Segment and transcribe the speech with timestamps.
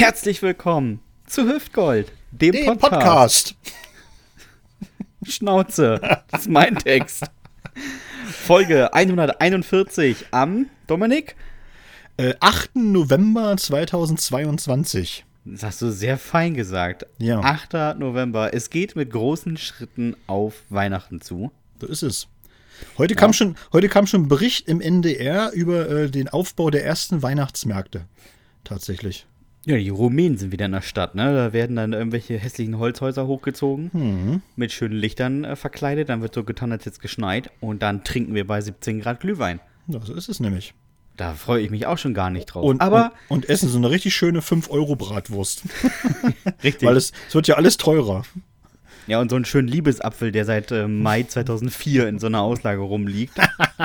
[0.00, 2.90] Herzlich willkommen zu Hüftgold, dem, Den Podcast.
[2.90, 3.56] Podcast.
[5.24, 7.24] Schnauze, das ist mein Text.
[8.24, 11.36] Folge 141 am Dominik.
[12.16, 12.76] Äh, 8.
[12.76, 15.26] November 2022.
[15.44, 17.04] Das hast du sehr fein gesagt.
[17.18, 17.40] Ja.
[17.40, 17.98] 8.
[17.98, 18.54] November.
[18.54, 21.52] Es geht mit großen Schritten auf Weihnachten zu.
[21.78, 22.26] So ist es.
[22.96, 26.86] Heute, kam schon, heute kam schon ein Bericht im NDR über äh, den Aufbau der
[26.86, 28.06] ersten Weihnachtsmärkte.
[28.64, 29.26] Tatsächlich.
[29.66, 31.34] Ja, die Rumänen sind wieder in der Stadt, ne?
[31.34, 34.42] Da werden dann irgendwelche hässlichen Holzhäuser hochgezogen, Mhm.
[34.56, 38.34] mit schönen Lichtern äh, verkleidet, dann wird so getan, als jetzt geschneit und dann trinken
[38.34, 39.60] wir bei 17 Grad Glühwein.
[39.86, 40.72] Ja, so ist es nämlich.
[41.18, 42.64] Da freue ich mich auch schon gar nicht drauf.
[42.64, 45.64] Und, Aber und, und essen so eine richtig schöne 5-Euro-Bratwurst.
[46.64, 46.88] richtig.
[46.88, 48.22] Weil es, es wird ja alles teurer.
[49.10, 52.80] Ja, und so einen schönen Liebesapfel, der seit äh, Mai 2004 in so einer Auslage
[52.80, 53.34] rumliegt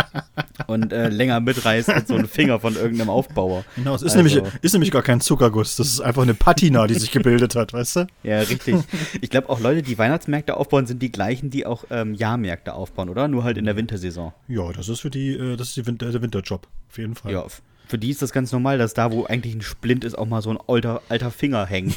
[0.68, 3.66] und äh, länger mitreißt als so ein Finger von irgendeinem Aufbauer.
[3.76, 5.76] Genau, es ist, Also- nämlich, ist nämlich gar kein Zuckerguss.
[5.76, 8.08] Das ist einfach eine Patina, die sich gebildet hat, weißt du?
[8.24, 8.76] Ja, richtig.
[9.22, 13.10] Ich glaube auch Leute, die Weihnachtsmärkte aufbauen, sind die gleichen, die auch ähm, Jahrmärkte aufbauen,
[13.10, 13.28] oder?
[13.28, 14.34] Nur halt in der Wintersaison.
[14.48, 16.68] Ja, das ist für die, äh, das ist die Winter, der Winterjob.
[16.90, 17.32] Auf jeden Fall.
[17.32, 17.46] Ja,
[17.88, 20.42] für die ist das ganz normal, dass da, wo eigentlich ein Splint ist, auch mal
[20.42, 21.96] so ein alter, alter Finger hängt,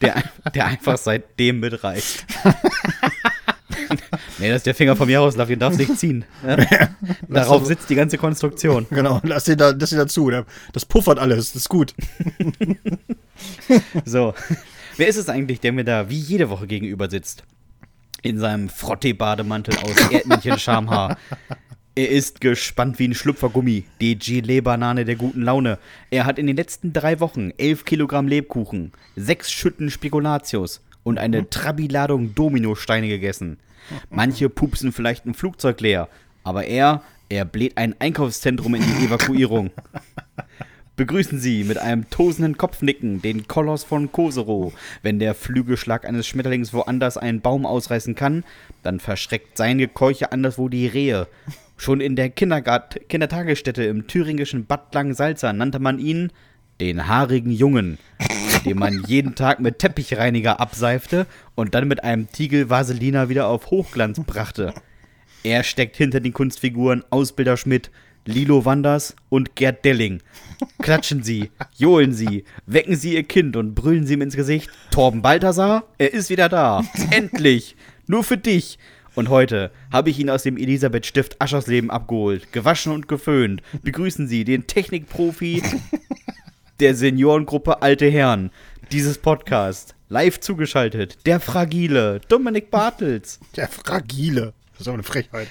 [0.00, 0.22] der,
[0.54, 2.26] der einfach seitdem mitreißt.
[4.38, 6.24] nee, das ist der Finger vom Jaroslav, den darfst du nicht ziehen.
[6.42, 6.66] Ne?
[7.28, 8.86] Darauf sitzt die ganze Konstruktion.
[8.90, 10.30] Genau, lass den da, lass den dazu.
[10.72, 11.94] Das puffert alles, das ist gut.
[14.04, 14.34] So,
[14.96, 17.44] wer ist es eigentlich, der mir da wie jede Woche gegenüber sitzt?
[18.22, 21.16] In seinem Frottee-Bademantel aus Erdmännchen-Schamhaar.
[21.98, 25.80] Er ist gespannt wie ein Schlüpfergummi, die Gelee-Banane der guten Laune.
[26.12, 31.50] Er hat in den letzten drei Wochen 11 Kilogramm Lebkuchen, sechs Schütten Spekulatius und eine
[31.50, 33.58] Trabi-Ladung Dominosteine gegessen.
[34.10, 36.08] Manche pupsen vielleicht ein Flugzeug leer,
[36.44, 39.72] aber er, er bläht ein Einkaufszentrum in die Evakuierung.
[40.94, 44.72] Begrüßen Sie mit einem tosenden Kopfnicken den Koloss von Kosero.
[45.02, 48.44] Wenn der Flügelschlag eines Schmetterlings woanders einen Baum ausreißen kann,
[48.84, 51.26] dann verschreckt sein Gekeuche anderswo die Rehe.
[51.78, 56.32] Schon in der Kindergart Kindertagesstätte im thüringischen Bad Langensalza nannte man ihn
[56.80, 57.98] den haarigen Jungen,
[58.64, 63.70] den man jeden Tag mit Teppichreiniger abseifte und dann mit einem Tiegel Vaselina wieder auf
[63.70, 64.74] Hochglanz brachte.
[65.44, 67.92] Er steckt hinter den Kunstfiguren Ausbilder Schmidt,
[68.24, 70.20] Lilo Wanders und Gerd Delling.
[70.82, 74.68] Klatschen Sie, johlen Sie, wecken Sie Ihr Kind und brüllen Sie ihm ins Gesicht.
[74.90, 76.82] Torben Balthasar, er ist wieder da.
[77.12, 77.76] Endlich.
[78.08, 78.78] Nur für dich.
[79.18, 83.62] Und heute habe ich ihn aus dem Elisabeth-Stift Aschersleben abgeholt, gewaschen und geföhnt.
[83.82, 85.60] Begrüßen Sie den Technikprofi
[86.78, 88.52] der Seniorengruppe Alte Herren
[88.92, 89.96] dieses Podcast.
[90.08, 93.40] Live zugeschaltet, der fragile Dominik Bartels.
[93.56, 94.52] Der Fragile.
[94.70, 95.48] Das ist aber eine Frechheit.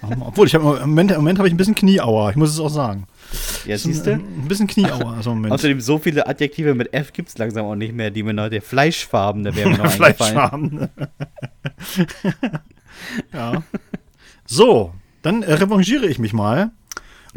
[0.20, 2.30] Obwohl, ich hab, im Moment, im Moment habe ich ein bisschen Knieauer.
[2.30, 3.06] Ich muss es auch sagen.
[3.66, 4.12] Ja, siehst du?
[4.12, 5.12] Ein bisschen Knieauer.
[5.18, 5.52] Also im Moment.
[5.52, 8.48] Außerdem so viele Adjektive mit F gibt es langsam auch nicht mehr, die mir noch,
[8.48, 10.88] der Fleischfarben, da wäre mir noch eingefallen.
[10.88, 10.88] Fleischfarben.
[13.32, 13.62] Ja.
[14.46, 14.92] So,
[15.22, 16.70] dann revanchiere ich mich mal.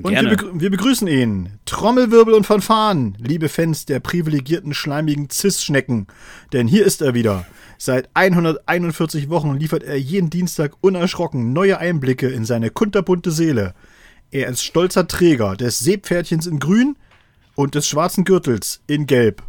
[0.02, 1.60] Und wir, begrü wir begrüßen ihn.
[1.66, 6.08] Trommelwirbel und Fanfaren, liebe Fans der privilegierten, schleimigen Cis-Schnecken.
[6.54, 7.46] Denn hier ist er wieder.
[7.78, 13.74] Seit 141 Wochen liefert er jeden Dienstag unerschrocken neue Einblicke in seine kunterbunte Seele.
[14.32, 16.96] Er ist stolzer Träger des Seepferdchens in Grün
[17.56, 19.44] und des schwarzen Gürtels in Gelb.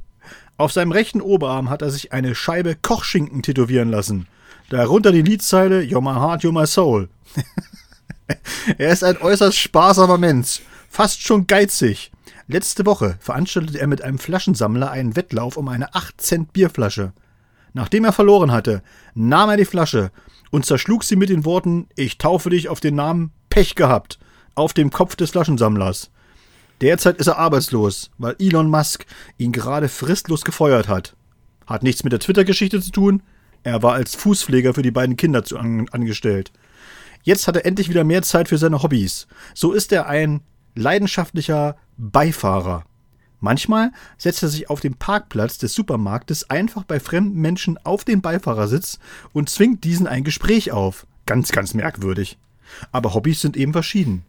[0.56, 4.26] Auf seinem rechten Oberarm hat er sich eine Scheibe Kochschinken tätowieren lassen.
[4.70, 7.08] Darunter die Liedzeile You're my heart, you're my soul.
[8.78, 12.12] er ist ein äußerst sparsamer Mensch, fast schon geizig.
[12.46, 17.12] Letzte Woche veranstaltete er mit einem Flaschensammler einen Wettlauf um eine 8 Cent Bierflasche.
[17.72, 18.82] Nachdem er verloren hatte,
[19.14, 20.12] nahm er die Flasche
[20.52, 24.20] und zerschlug sie mit den Worten Ich taufe dich auf den Namen Pech gehabt
[24.54, 26.10] auf dem Kopf des Flaschensammlers.
[26.80, 29.04] Derzeit ist er arbeitslos, weil Elon Musk
[29.36, 31.16] ihn gerade fristlos gefeuert hat.
[31.66, 33.22] Hat nichts mit der Twitter-Geschichte zu tun.
[33.62, 36.52] Er war als Fußpfleger für die beiden Kinder zu an angestellt.
[37.22, 39.26] Jetzt hat er endlich wieder mehr Zeit für seine Hobbys.
[39.54, 40.40] So ist er ein
[40.74, 42.84] leidenschaftlicher Beifahrer.
[43.40, 48.20] Manchmal setzt er sich auf dem Parkplatz des Supermarktes einfach bei fremden Menschen auf den
[48.20, 48.98] Beifahrersitz
[49.32, 51.06] und zwingt diesen ein Gespräch auf.
[51.26, 52.38] Ganz, ganz merkwürdig.
[52.92, 54.24] Aber Hobbys sind eben verschieden.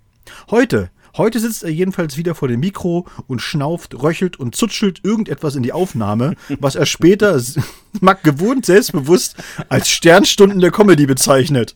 [0.50, 5.56] Heute, heute sitzt er jedenfalls wieder vor dem Mikro und schnauft, röchelt und zutschelt irgendetwas
[5.56, 7.42] in die Aufnahme, was er später
[8.02, 9.36] mag gewohnt selbstbewusst
[9.69, 11.75] als Sternstunden der Comedy bezeichnet.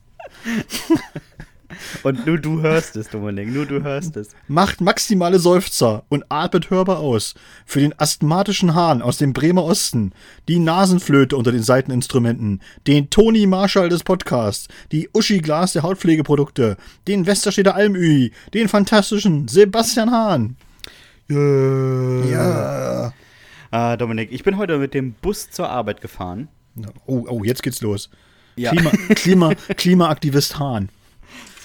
[2.03, 4.30] Und nur du hörst es, Dominik, nur du hörst es.
[4.47, 7.36] macht maximale Seufzer und atmet hörbar aus.
[7.65, 10.12] Für den asthmatischen Hahn aus dem Bremer Osten,
[10.47, 16.77] die Nasenflöte unter den Seiteninstrumenten, den Toni Marshall des Podcasts, die Uschi Glas der Hautpflegeprodukte,
[17.07, 20.57] den Westerstädter Almühi, den fantastischen Sebastian Hahn.
[21.27, 23.13] Ja.
[23.71, 26.47] Ah, Dominik, ich bin heute mit dem Bus zur Arbeit gefahren.
[27.07, 28.09] Oh, oh, jetzt geht's los.
[28.56, 28.71] Ja.
[28.71, 30.89] Klima, Klima, Klimaaktivist Hahn.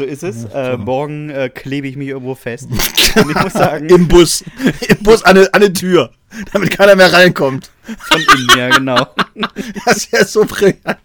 [0.01, 0.45] So ist es.
[0.55, 2.71] Äh, morgen äh, klebe ich mich irgendwo fest.
[3.17, 4.43] Und ich muss sagen, Im Bus.
[4.89, 6.11] Im Bus an eine, an eine Tür.
[6.55, 7.71] Damit keiner mehr reinkommt.
[7.83, 9.07] von innen, ja, genau.
[9.85, 10.99] Das ist ja so brillant.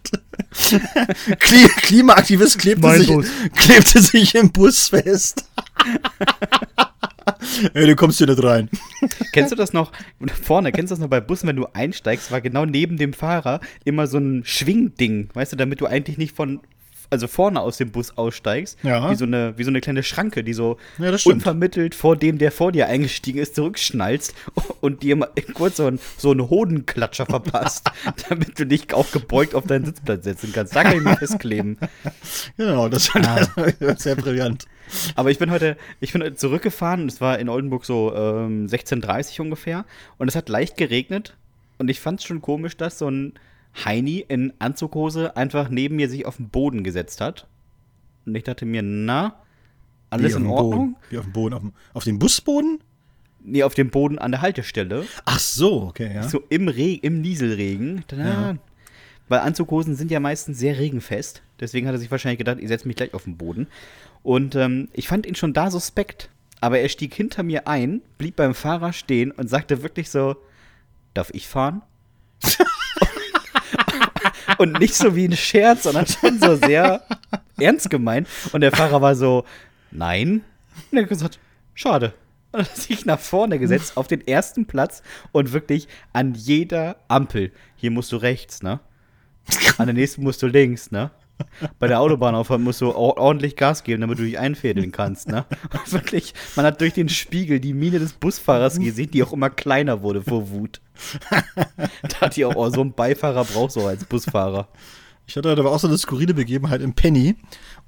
[1.40, 3.26] Kli Klimaaktivist klebte Mein sich, Bus.
[3.54, 5.44] klebte sich im Bus fest.
[7.74, 8.70] Ey, du kommst hier nicht rein.
[9.34, 9.92] Kennst du das noch?
[10.42, 13.60] Vorne, kennst du das noch bei Bussen, wenn du einsteigst, war genau neben dem Fahrer
[13.84, 16.60] immer so ein Schwingding, weißt du, damit du eigentlich nicht von,
[17.10, 18.78] also vorne aus dem Bus aussteigst.
[18.82, 19.10] Ja.
[19.10, 22.52] Wie so eine, wie so eine kleine Schranke, die so Ja, unvermittelt vor dem, der
[22.52, 24.34] vor dir eingestiegen ist, zurückschnallst
[24.80, 27.90] und dir mal kurz so einen, so einen Hodenklatscher verpasst,
[28.28, 30.74] damit du dich auch gebeugt auf deinen Sitzplatz setzen kannst.
[30.74, 31.78] Da kann ich mich festkleben.
[32.56, 33.46] Genau, das Ah.
[33.80, 34.66] war sehr brillant.
[35.14, 37.06] Aber ich bin heute, ich bin heute zurückgefahren.
[37.08, 39.84] Es war in Oldenburg so ähm, 16:30 ungefähr
[40.18, 41.34] und es hat leicht geregnet
[41.78, 43.34] und ich fand es schon komisch, dass so ein
[43.84, 47.46] Heini in Anzughose einfach neben mir sich auf den Boden gesetzt hat.
[48.24, 49.36] Und ich dachte mir, na,
[50.10, 50.92] alles Wie in Ordnung?
[50.92, 50.96] Boden.
[51.10, 51.54] Wie auf dem Boden.
[51.54, 52.78] Auf dem, auf dem Busboden?
[53.42, 55.04] Nee, auf dem Boden an der Haltestelle.
[55.24, 56.22] Ach so, okay, ja.
[56.24, 58.04] So im, Re im Nieselregen.
[58.10, 58.56] Ja.
[59.28, 61.42] Weil Anzughosen sind ja meistens sehr regenfest.
[61.60, 63.68] Deswegen hat er sich wahrscheinlich gedacht, ich setze mich gleich auf den Boden.
[64.22, 66.30] Und ähm, ich fand ihn schon da suspekt.
[66.60, 70.36] Aber er stieg hinter mir ein, blieb beim Fahrer stehen und sagte wirklich so:
[71.14, 71.82] Darf ich fahren?
[74.58, 77.02] und nicht so wie ein Scherz, sondern schon so sehr
[77.58, 78.28] ernst gemeint.
[78.52, 79.44] Und der Fahrer war so:
[79.90, 80.42] Nein.
[80.90, 81.38] Und er hat gesagt:
[81.74, 82.14] Schade.
[82.52, 87.52] Und hat sich nach vorne gesetzt auf den ersten Platz und wirklich an jeder Ampel.
[87.76, 88.80] Hier musst du rechts, ne?
[89.78, 91.10] An der nächsten musst du links, ne?
[91.78, 95.44] Bei der Autobahnauffahrt musst du or- ordentlich Gas geben, damit du dich einfädeln kannst, ne?
[95.72, 99.50] Und wirklich, man hat durch den Spiegel die Miene des Busfahrers gesehen, die auch immer
[99.50, 100.80] kleiner wurde vor Wut.
[102.02, 104.68] da hat die auch, oh, so ein Beifahrer brauchst du auch als Busfahrer.
[105.26, 107.34] Ich hatte war auch so eine skurrile Begebenheit im Penny.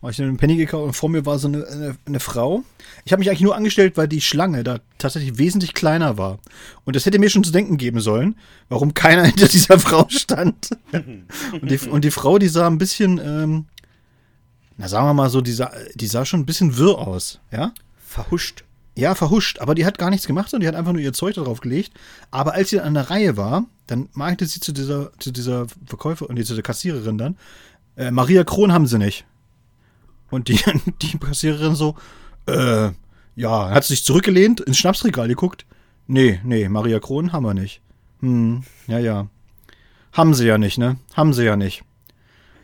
[0.01, 2.65] War ich in einem Penny gekauft und vor mir war so eine, eine, eine Frau.
[3.05, 6.39] Ich habe mich eigentlich nur angestellt, weil die Schlange da tatsächlich wesentlich kleiner war.
[6.85, 8.37] Und das hätte mir schon zu denken geben sollen,
[8.69, 10.71] warum keiner hinter dieser Frau stand.
[10.93, 13.67] und, die, und die Frau, die sah ein bisschen, ähm,
[14.77, 17.73] na sagen wir mal so, die sah, die sah schon ein bisschen wirr aus, ja?
[17.99, 18.65] Verhuscht.
[18.99, 21.37] Ja, verhuscht, aber die hat gar nichts gemacht, sondern die hat einfach nur ihr Zeug
[21.37, 21.93] darauf gelegt.
[22.33, 25.67] Aber als sie dann an der Reihe war, dann meinte sie zu dieser, zu dieser
[25.87, 27.37] Verkäufer und zu der Kassiererin dann,
[27.97, 29.25] äh, Maria Kron haben sie nicht.
[30.31, 30.59] Und die,
[31.03, 31.95] die Kassiererin so,
[32.47, 32.91] äh,
[33.37, 35.65] ja, hat sich zurückgelehnt, ins Schnapsregal geguckt.
[36.09, 37.81] Nee, nee, Maria Kron haben wir nicht.
[38.19, 39.29] Hm, ja, ja.
[40.13, 40.97] Haben sie ja nicht, ne?
[41.15, 41.85] Haben sie ja nicht.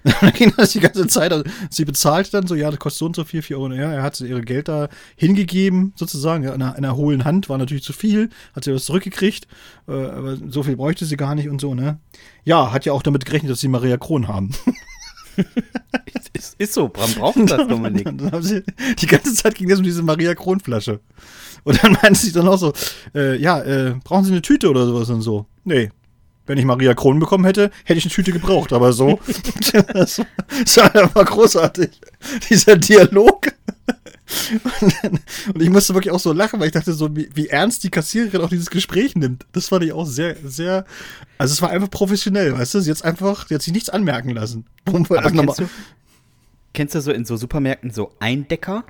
[0.20, 1.32] dann ging das die ganze Zeit.
[1.32, 3.72] Also, sie bezahlt dann so, ja, das kostet so und so viel, 4 Euro.
[3.72, 7.48] Ja, er hat ihr Geld da hingegeben, sozusagen, ja, in einer, in einer hohlen Hand,
[7.48, 9.48] war natürlich zu viel, hat sie das zurückgekriegt,
[9.88, 11.98] äh, aber so viel bräuchte sie gar nicht und so, ne?
[12.44, 14.50] Ja, hat ja auch damit gerechnet, dass sie Maria Kron haben.
[16.32, 18.06] Ist, ist so, Bram braucht das, Dominik.
[18.06, 18.62] Und dann haben sie,
[18.98, 21.00] die ganze Zeit ging das um diese Maria Kron Flasche.
[21.62, 22.72] Und dann meinte sie dann auch so,
[23.14, 25.46] äh, ja, äh, brauchen Sie eine Tüte oder sowas und so?
[25.64, 25.90] Nee.
[26.46, 29.18] Wenn ich Maria Kron bekommen hätte, hätte ich eine Tüte gebraucht, aber so.
[29.92, 31.90] das, war einfach großartig.
[32.50, 33.52] Dieser Dialog.
[34.80, 35.20] Und, dann,
[35.54, 37.90] und ich musste wirklich auch so lachen, weil ich dachte so, wie, wie ernst die
[37.90, 39.46] Kassiererin auch dieses Gespräch nimmt.
[39.52, 40.84] Das fand ich auch sehr, sehr,
[41.38, 42.80] also es war einfach professionell, weißt du?
[42.80, 44.66] Sie hat einfach, sie hat sich nichts anmerken lassen.
[44.86, 45.68] Aber also kennst du,
[46.72, 48.84] kennst du so in so Supermärkten so Eindecker?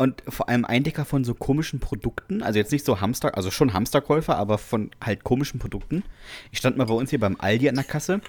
[0.00, 3.74] Und vor allem Eindecker von so komischen Produkten, also jetzt nicht so Hamster, also schon
[3.74, 6.04] Hamsterkäufer, aber von halt komischen Produkten.
[6.52, 8.22] Ich stand mal bei uns hier beim Aldi an der Kasse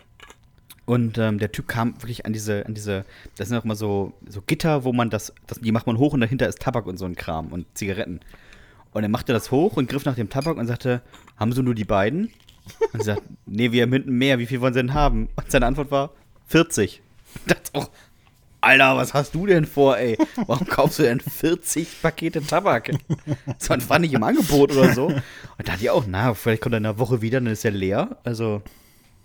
[0.86, 3.06] und ähm, der Typ kam wirklich an diese, an diese,
[3.38, 6.12] das sind auch mal so, so Gitter, wo man das, das, die macht man hoch
[6.12, 8.20] und dahinter ist Tabak und so ein Kram und Zigaretten.
[8.92, 11.02] Und er machte das hoch und griff nach dem Tabak und sagte,
[11.38, 12.34] haben Sie nur die beiden?
[12.92, 15.30] Und sie sagt, nee, wir haben hinten mehr, wie viel wollen Sie denn haben?
[15.38, 16.12] Und seine Antwort war,
[16.48, 17.02] 40.
[17.34, 17.90] Ich dachte auch,
[18.62, 20.18] Alter, was hast du denn vor, ey?
[20.48, 22.92] Warum kaufst du denn 40 Pakete Tabak?
[23.58, 25.08] Das war nicht im Angebot oder so.
[25.08, 25.24] Und
[25.58, 27.72] da dachte ich auch, na, vielleicht kommt er in einer Woche wieder, dann ist er
[27.72, 28.18] leer.
[28.24, 28.62] Also,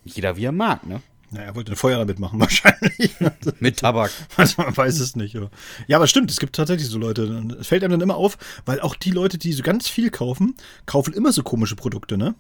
[0.05, 1.03] jeder wie er mag, ne?
[1.31, 3.15] Naja, er wollte ein Feuer damit machen, wahrscheinlich.
[3.61, 4.11] Mit Tabak.
[4.37, 5.35] Also man weiß es nicht.
[5.35, 5.51] Ja.
[5.87, 7.57] ja, aber stimmt, es gibt tatsächlich so Leute.
[7.61, 10.55] Es fällt einem dann immer auf, weil auch die Leute, die so ganz viel kaufen,
[10.87, 12.35] kaufen immer so komische Produkte, ne?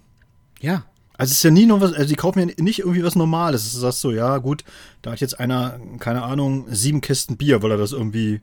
[0.60, 0.84] Ja.
[1.18, 3.72] Also es ist ja nie noch was, also die kaufen ja nicht irgendwie was Normales.
[3.72, 4.64] Du sagst so, ja gut,
[5.02, 8.40] da hat jetzt einer, keine Ahnung, sieben Kästen Bier, weil er das irgendwie,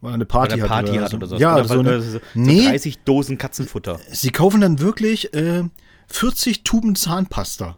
[0.00, 1.04] weil er eine Party, Weil er Party hat.
[1.04, 1.36] hat oder so.
[1.36, 3.98] Ja, oder so, eine, äh, so, nee, 30 Dosen Katzenfutter.
[4.10, 5.64] sie kaufen dann wirklich äh,
[6.08, 7.76] 40 Tuben Zahnpasta.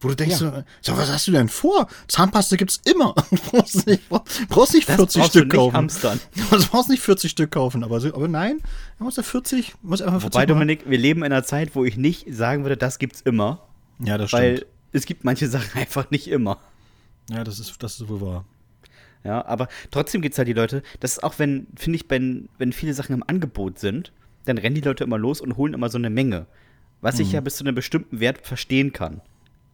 [0.00, 0.62] Wo du denkst, Ja.
[0.80, 1.88] so, was hast du denn vor?
[2.06, 3.14] Zahnpasta gibt's immer.
[3.30, 4.08] Du brauchst nicht,
[4.48, 5.76] brauchst nicht Das 40 brauchst Stück du nicht kaufen.
[5.76, 6.20] hamstern.
[6.50, 8.60] Du brauchst nicht 40 Stück kaufen, aber, so, aber nein,
[9.00, 10.48] man muss ja 40, muss einfach 40 Wobei, machen.
[10.50, 13.60] Dominik, wir leben in einer Zeit, wo ich nicht sagen würde, das gibt's immer.
[14.00, 14.72] Ja, das Weil stimmt.
[14.92, 16.58] es gibt manche Sachen einfach nicht immer.
[17.30, 18.44] Ja, das ist, das ist wohl wahr.
[19.24, 22.48] Ja, aber trotzdem gibt es halt die Leute, das ist auch, wenn, finde ich, wenn,
[22.58, 24.12] wenn viele Sachen im Angebot sind,
[24.44, 26.46] dann rennen die Leute immer los und holen immer so eine Menge.
[27.00, 29.20] Was ich ja bis zu einem bestimmten Wert verstehen kann.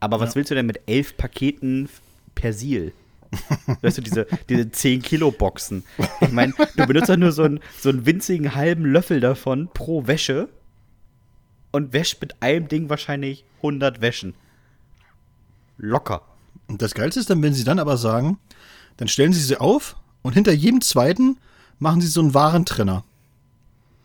[0.01, 0.37] Aber was Ja.
[0.37, 1.89] willst du denn mit elf Paketen
[2.35, 2.93] Persil?
[3.83, 5.85] weißt du, diese, diese 10 Kilo Boxen.
[6.21, 10.07] Ich meine, du benutzt doch nur so einen, so einen winzigen halben Löffel davon pro
[10.07, 10.49] Wäsche
[11.75, 14.35] und wäscht mit einem Ding wahrscheinlich 100 Wäschen.
[15.77, 16.23] Locker.
[16.69, 18.39] Und das Geilste ist dann, wenn sie dann aber sagen,
[18.97, 21.37] dann stellen sie sie auf und hinter jedem zweiten
[21.79, 23.05] machen sie so einen Warentrenner.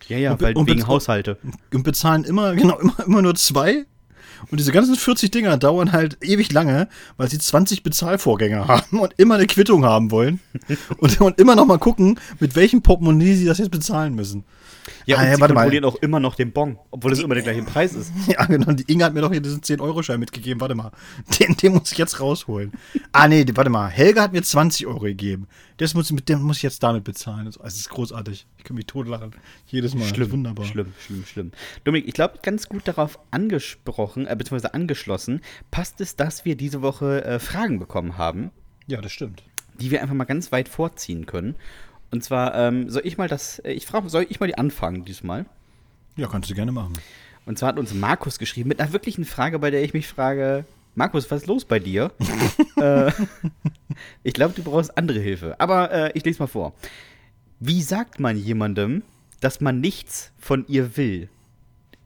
[0.07, 1.37] Ja, ja, Und- weil und- wegen Haushalte.
[1.73, 3.85] und bezahlen immer, genau, immer, immer nur zwei.
[4.49, 9.13] Und diese ganzen 40 Dinger dauern halt ewig lange, weil sie 20 Bezahlvorgänge haben und
[9.17, 10.39] immer eine Quittung haben wollen.
[10.97, 14.43] und, und immer noch mal gucken, mit welchem Portemonnaie sie das jetzt bezahlen müssen.
[15.05, 15.61] Ja, Ah, und ja, sie warte mal.
[15.61, 18.11] kontrollieren auch immer noch den Bon, obwohl es immer der gleiche Preis ist.
[18.27, 18.71] Ja, genau.
[18.73, 20.61] Die Inge hat mir doch hier diesen 10-Euro-Schein mitgegeben.
[20.61, 20.91] Warte mal.
[21.39, 22.71] Den, den muss ich jetzt rausholen.
[23.11, 23.87] Ah, nee, warte mal.
[23.89, 25.47] Helga hat mir 20 Euro gegeben.
[25.77, 27.47] Das muss, dem muss ich jetzt damit bezahlen.
[27.47, 28.45] Es ist großartig.
[28.57, 29.31] Ich kann mich totlachen.
[29.67, 30.05] Jedes Mal.
[30.07, 30.65] Schlimm, Wunderbar.
[30.65, 31.51] schlimm, schlimm, schlimm.
[31.85, 35.41] Dominik, ich glaube, ganz gut darauf angesprochen, äh, beziehungsweise angeschlossen,
[35.71, 38.51] passt es, dass wir diese Woche äh, Fragen bekommen haben,
[38.87, 39.43] Ja, das stimmt.
[39.79, 41.55] die wir einfach mal ganz weit vorziehen können.
[42.11, 45.05] Und zwar, ähm, soll ich mal das, äh, ich frage, soll ich mal die anfangen
[45.05, 45.45] diesmal?
[46.15, 46.93] Ja, kannst du gerne machen.
[47.45, 50.65] Und zwar hat uns Markus geschrieben mit einer wirklichen Frage, bei der ich mich frage,
[50.95, 52.11] Markus, was ist los bei dir?
[52.77, 53.11] äh,
[54.23, 55.59] ich glaube, du brauchst andere Hilfe.
[55.59, 56.73] Aber äh, ich lese mal vor.
[57.59, 59.03] Wie sagt man jemandem,
[59.39, 61.29] dass man nichts von ihr will?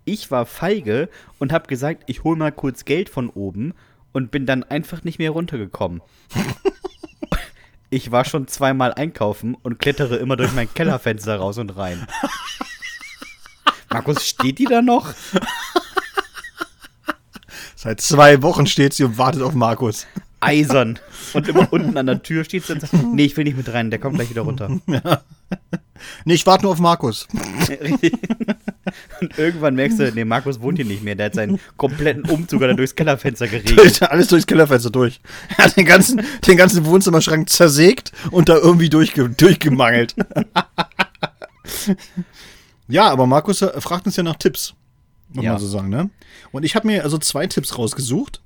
[0.06, 3.74] Ich war feige und habe gesagt, ich hole mal kurz Geld von oben
[4.12, 6.02] und bin dann einfach nicht mehr runtergekommen.
[7.94, 12.08] Ich war schon zweimal einkaufen und klettere immer durch mein Kellerfenster raus und rein.
[13.92, 15.14] Markus, steht die da noch?
[17.76, 20.08] Seit zwei Wochen steht sie und wartet auf Markus.
[20.44, 21.00] Eisern.
[21.34, 23.90] Und immer unten an der Tür steht und sagt, nee, ich will nicht mit rein,
[23.90, 24.70] der kommt gleich wieder runter.
[26.26, 27.28] Nee, ich warte nur auf Markus.
[27.82, 28.14] Richtig.
[29.22, 32.60] Und irgendwann merkst du, nee, Markus wohnt hier nicht mehr, der hat seinen kompletten Umzug
[32.60, 34.02] da durchs Kellerfenster geregelt.
[34.02, 35.22] Alles durchs Kellerfenster durch.
[35.58, 40.16] Er hat den ganzen, den ganzen Wohnzimmerschrank zersägt und da irgendwie durchge durchgemangelt.
[42.88, 44.74] ja, aber Markus äh, fragt uns ja nach Tipps.
[45.30, 45.52] Muss Ja.
[45.54, 46.10] man so sagen, ne?
[46.52, 48.42] Und ich habe mir also zwei Tipps rausgesucht.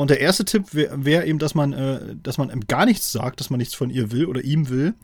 [0.00, 3.12] Und der erste Tipp wäre wär eben, dass man, äh, dass man ihm gar nichts
[3.12, 4.94] sagt, dass man nichts von ihr will oder ihm will,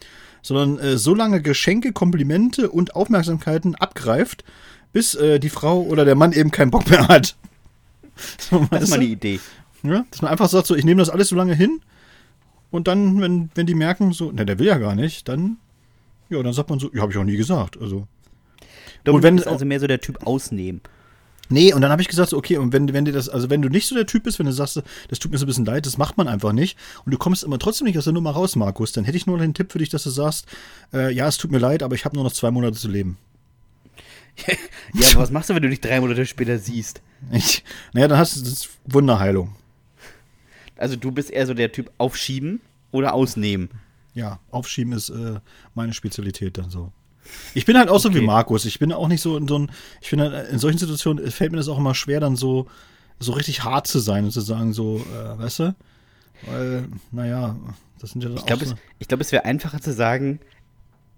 [0.41, 4.43] sondern äh, so lange Geschenke, Komplimente und Aufmerksamkeiten abgreift,
[4.95, 7.37] bis äh, die Frau oder der Mann eben keinen Bock mehr hat.
[8.39, 9.39] So, Das ist mal eine Idee.
[9.83, 11.83] Ja, dass man einfach sagt, so, ich nehme das alles so lange hin
[12.71, 15.59] und dann, wenn, wenn die merken, so, ne, der will ja gar nicht, dann,
[16.31, 17.79] ja, dann sagt man so, ja, habe ich auch nie gesagt.
[17.79, 18.07] Also,
[19.05, 20.81] Dominik wenn- ist also mehr so der Typ ausnehmen.
[21.49, 23.63] Nee, und dann habe ich gesagt, so, okay, und wenn, wenn dir das, also wenn
[23.63, 25.65] du nicht so der Typ bist, wenn du sagst, das tut mir so ein bisschen
[25.65, 28.31] leid, das macht man einfach nicht und du kommst immer trotzdem nicht aus der Nummer
[28.31, 30.47] raus, Markus, dann hätte ich nur einen Tipp für dich, dass du sagst,
[30.93, 33.19] äh, ja, es tut mir leid, aber ich habe nur noch zwei Monate zu leben.
[34.95, 37.03] Ja, aber was machst du, wenn du dich drei Monate später siehst?
[37.33, 39.55] Ich, naja, dann hast du das Wunderheilung.
[40.77, 42.61] Also du bist eher so der Typ aufschieben
[42.93, 43.71] oder ausnehmen.
[44.15, 45.41] Ja, aufschieben ist äh,
[45.75, 46.93] meine Spezialität dann so.
[47.55, 48.21] Ich bin halt auch so wie.
[48.21, 48.65] Markus.
[48.65, 51.59] Ich bin auch nicht so in so ein, ich finde, in solchen Situationen fällt mir
[51.59, 52.67] das auch immer schwer, dann so,
[53.19, 55.75] so richtig hart zu sein und zu sagen, so, äh, weißt du?
[56.47, 57.57] Weil, naja,
[57.99, 58.77] das sind ja dann Ich glaube, auch es, so.
[58.99, 60.41] ich glaub, es wäre einfacher zu sagen,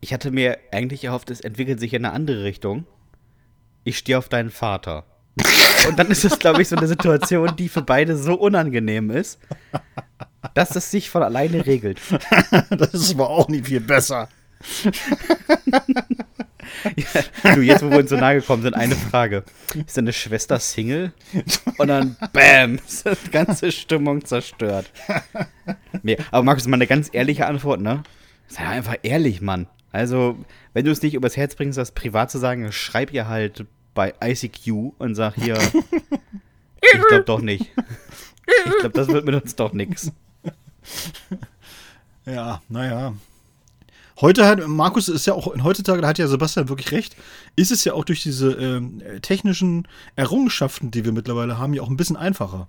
[0.00, 2.86] ich hatte mir eigentlich erhofft, es entwickelt sich in eine andere Richtung.
[3.84, 5.04] Ich stehe auf deinen Vater.
[5.88, 9.38] Und dann ist das, glaube ich, so eine Situation, die für beide so unangenehm ist,
[10.54, 12.00] dass es sich von alleine regelt.
[12.70, 14.28] das ist aber auch nicht viel besser.
[16.96, 19.44] Ja, du, jetzt, wo wir uns so nahe gekommen sind, eine Frage.
[19.86, 21.12] Ist deine Schwester Single?
[21.78, 24.90] Und dann, bam, ist die ganze Stimmung zerstört.
[26.02, 28.02] Nee, aber Markus, mal eine ganz ehrliche Antwort, ne?
[28.48, 29.66] Sei einfach ehrlich, Mann.
[29.92, 30.38] Also,
[30.74, 34.14] wenn du es nicht übers Herz bringst, das privat zu sagen, schreib ihr halt bei
[34.22, 35.58] ICQ und sag hier,
[36.80, 37.70] ich glaub doch nicht.
[38.46, 40.12] Ich glaube, das wird mit uns doch nix.
[42.26, 43.14] Ja, naja.
[44.20, 47.16] Heute hat, Markus ist ja auch, heutzutage, da hat ja Sebastian wirklich recht,
[47.54, 51.88] ist es ja auch durch diese ähm, technischen Errungenschaften, die wir mittlerweile haben, ja auch
[51.88, 52.68] ein bisschen einfacher.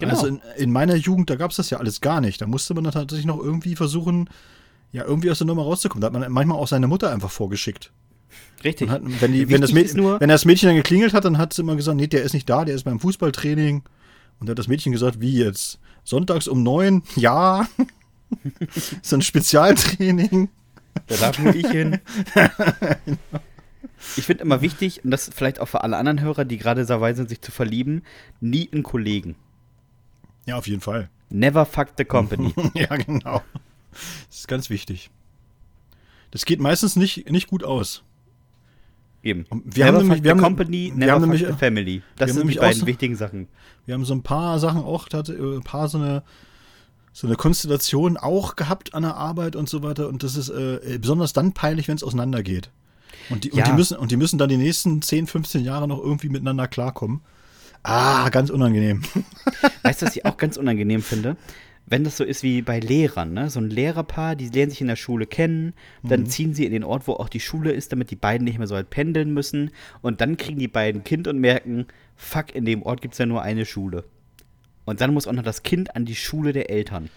[0.00, 0.14] Genau.
[0.14, 2.40] Also in, in meiner Jugend, da gab es das ja alles gar nicht.
[2.40, 4.28] Da musste man dann tatsächlich noch irgendwie versuchen,
[4.90, 6.00] ja, irgendwie aus der Nummer rauszukommen.
[6.00, 7.92] Da hat man manchmal auch seine Mutter einfach vorgeschickt.
[8.64, 8.90] Richtig.
[8.90, 11.62] Hat, wenn, die, wenn, das Mädchen, wenn das Mädchen dann geklingelt hat, dann hat sie
[11.62, 13.82] immer gesagt, nee, der ist nicht da, der ist beim Fußballtraining.
[14.40, 15.78] Und da hat das Mädchen gesagt, wie jetzt?
[16.02, 17.04] Sonntags um neun?
[17.14, 17.68] Ja.
[19.02, 20.48] so ein Spezialtraining.
[21.06, 21.98] Da darf nur ich hin.
[24.16, 27.14] Ich finde immer wichtig, und das vielleicht auch für alle anderen Hörer, die gerade dabei
[27.14, 28.02] sind, sich zu verlieben,
[28.40, 29.34] nie einen Kollegen.
[30.46, 31.08] Ja, auf jeden Fall.
[31.30, 32.52] Never fuck the company.
[32.74, 33.42] ja, genau.
[34.28, 35.10] Das ist ganz wichtig.
[36.32, 38.02] Das geht meistens nicht, nicht gut aus.
[39.22, 39.46] Eben.
[39.64, 41.58] Wir haben never nämlich- fuck wir the haben- company, wir never haben fuck nämlich- the
[41.58, 42.02] family.
[42.16, 43.48] Das haben sind die nämlich beiden so- wichtigen Sachen.
[43.86, 45.16] Wir haben so ein paar Sachen auch, äh,
[45.56, 46.22] ein paar so eine,
[47.16, 50.08] so eine Konstellation auch gehabt an der Arbeit und so weiter.
[50.08, 52.70] Und das ist äh, besonders dann peinlich, wenn es auseinandergeht.
[53.30, 53.64] Und die, und, Ja.
[53.64, 57.20] die müssen, und die müssen dann die nächsten 10, 15 Jahre noch irgendwie miteinander klarkommen.
[57.84, 59.02] Ah, ganz unangenehm.
[59.84, 61.36] Weißt du, was ich auch ganz unangenehm finde?
[61.86, 63.50] Wenn das so ist wie bei Lehrern, ne?
[63.50, 66.26] So ein Lehrerpaar, die lernen sich in der Schule kennen, dann Mhm.
[66.26, 68.66] ziehen sie in den Ort, wo auch die Schule ist, damit die beiden nicht mehr
[68.66, 69.70] so halt pendeln müssen.
[70.02, 73.26] Und dann kriegen die beiden Kind und merken, fuck, in dem Ort gibt es ja
[73.26, 74.04] nur eine Schule.
[74.84, 77.10] Und dann muss auch noch das Kind an die Schule der Eltern.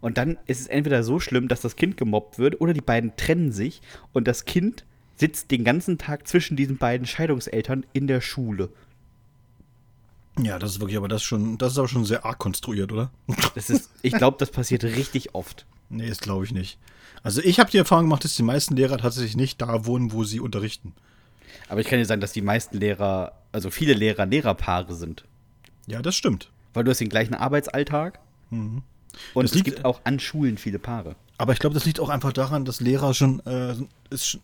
[0.00, 3.16] Und dann ist es entweder so schlimm, dass das Kind gemobbt wird, oder die beiden
[3.16, 3.80] trennen sich
[4.12, 4.84] und das Kind
[5.16, 8.70] sitzt den ganzen Tag zwischen diesen beiden Scheidungseltern in der Schule.
[10.38, 12.92] Ja, das ist wirklich, aber das ist schon, das ist aber schon sehr arg konstruiert,
[12.92, 13.10] oder?
[13.54, 15.64] Das ist, ich glaube, das passiert richtig oft.
[15.88, 16.78] Nee, das glaube ich nicht.
[17.22, 20.24] Also ich habe die Erfahrung gemacht, dass die meisten Lehrer tatsächlich nicht da wohnen, wo
[20.24, 20.92] sie unterrichten.
[21.68, 25.24] Aber ich kann dir sagen, dass die meisten Lehrer, also viele Lehrer Lehrerpaare sind.
[25.86, 26.50] Ja, das stimmt.
[26.74, 28.18] Weil du hast den gleichen Arbeitsalltag.
[28.50, 28.82] Und
[29.34, 31.16] Das es liegt- gibt auch an Schulen viele Paare.
[31.38, 33.74] Aber ich glaube, das liegt auch einfach daran, dass Lehrer schon, äh,
[34.10, 34.40] ist schon,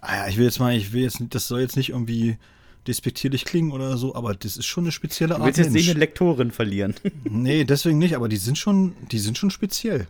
[0.00, 2.38] ah ja, ich will jetzt mal, ich will jetzt, das soll jetzt nicht irgendwie
[2.86, 5.90] despektierlich klingen oder so, aber das ist schon eine spezielle Du Art willst jetzt nicht
[5.90, 6.94] eine Lektorin verlieren.
[7.24, 10.06] Nee, deswegen nicht, aber die sind schon, die sind schon speziell.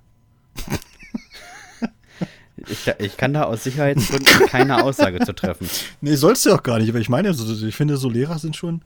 [2.69, 5.69] Ich, ich kann da aus Sicherheitsgründen keine Aussage zu treffen.
[6.01, 8.57] Nee, sollst du auch gar nicht, aber ich meine, so, ich finde, so Lehrer sind
[8.57, 8.83] schon,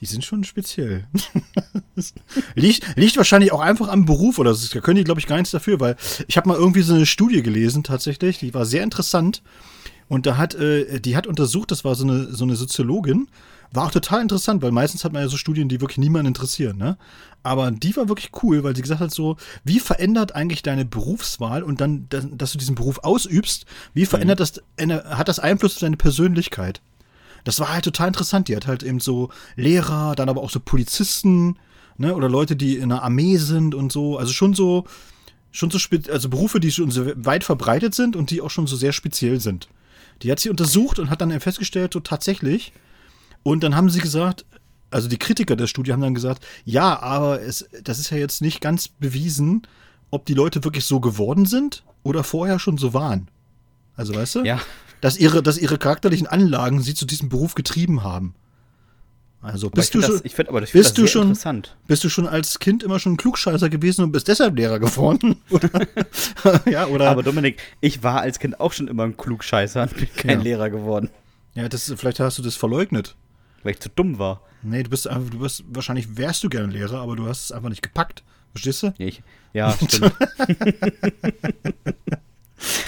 [0.00, 1.06] die sind schon speziell.
[2.54, 4.72] liegt, liegt wahrscheinlich auch einfach am Beruf oder so.
[4.72, 7.06] da können die, glaube ich, gar nichts dafür, weil ich habe mal irgendwie so eine
[7.06, 9.42] Studie gelesen, tatsächlich, die war sehr interessant.
[10.08, 13.28] Und da hat, äh, die hat untersucht, das war so eine, so eine Soziologin,
[13.72, 16.78] war auch total interessant, weil meistens hat man ja so Studien, die wirklich niemanden interessieren,
[16.78, 16.96] ne?
[17.42, 21.62] Aber die war wirklich cool, weil sie gesagt hat so, wie verändert eigentlich deine Berufswahl
[21.62, 25.80] und dann, dass, dass du diesen Beruf ausübst, wie verändert das, hat das Einfluss auf
[25.80, 26.80] deine Persönlichkeit?
[27.48, 28.48] Das war halt total interessant.
[28.48, 31.56] Die hat halt eben so Lehrer, dann aber auch so Polizisten,
[31.96, 34.18] ne, oder Leute, die in der Armee sind und so.
[34.18, 34.84] Also schon so,
[35.50, 35.78] schon so,
[36.12, 39.40] also Berufe, die schon so weit verbreitet sind und die auch schon so sehr speziell
[39.40, 39.66] sind.
[40.20, 42.74] Die hat sie untersucht und hat dann festgestellt, so tatsächlich.
[43.44, 44.44] Und dann haben sie gesagt,
[44.90, 48.42] also die Kritiker der Studie haben dann gesagt, ja, aber es, das ist ja jetzt
[48.42, 49.66] nicht ganz bewiesen,
[50.10, 53.28] ob die Leute wirklich so geworden sind oder vorher schon so waren.
[53.96, 54.44] Also weißt du?
[54.44, 54.60] Ja.
[55.00, 58.34] Dass ihre, dass ihre charakterlichen Anlagen sie zu diesem Beruf getrieben haben.
[59.40, 61.36] Also bist du schon, das, find, aber bist du schon,
[61.86, 65.36] bist du schon als Kind immer schon ein Klugscheißer gewesen und bist deshalb Lehrer geworden?
[65.50, 65.70] Oder,
[66.68, 70.08] ja, oder, Aber Dominik, ich war als Kind auch schon immer ein Klugscheißer und bin
[70.16, 70.42] kein Ja.
[70.44, 71.10] Lehrer geworden,
[71.54, 73.14] ja, das, vielleicht hast du das verleugnet.
[73.62, 74.42] weil ich zu dumm war.
[74.62, 77.52] Nee, du bist einfach, du bist, wahrscheinlich wärst du gerne Lehrer, aber du hast es
[77.52, 78.24] einfach nicht gepackt.
[78.50, 78.92] Verstehst du?
[78.98, 80.12] Ich, ja, stimmt.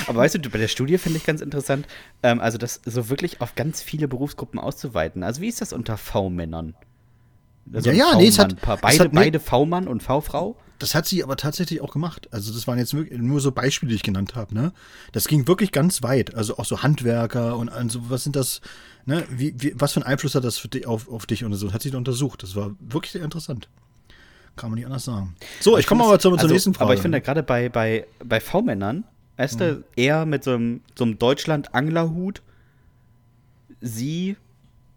[0.07, 1.87] Aber weißt du, bei der Studie finde ich ganz interessant,
[2.23, 5.23] ähm, also das so wirklich auf ganz viele Berufsgruppen auszuweiten.
[5.23, 6.75] Also wie ist das unter V-Männern?
[7.73, 8.75] Also Ja, ja, nee, es hat- V-Mann-Paar.
[8.77, 10.57] es beide, hat- beide V-Mann und V-Frau?
[10.81, 12.29] Das hat sie aber tatsächlich auch gemacht.
[12.33, 14.55] Also das waren jetzt wirklich nur so Beispiele, die ich genannt habe.
[14.55, 14.73] Ne?
[15.13, 16.35] Das ging wirklich ganz weit.
[16.35, 18.63] Also auch so Handwerker und also was sind das?
[19.05, 19.25] Ne?
[19.31, 21.73] Wie, wie, was für einen Einfluss hat das für dich, auf, auf dich und so?
[21.75, 22.43] Hat sie da untersucht.
[22.43, 23.69] Das war wirklich sehr interessant.
[24.57, 25.37] Kann man nicht anders sagen.
[25.61, 26.85] So, ich komme aber zur, zur also, nächsten Frage.
[26.87, 29.05] Aber ich finde gerade bei, bei, bei V-Männern,
[29.41, 32.43] weißt du, er mit so einem, so einem Deutschland-Anglerhut,
[33.81, 34.37] sie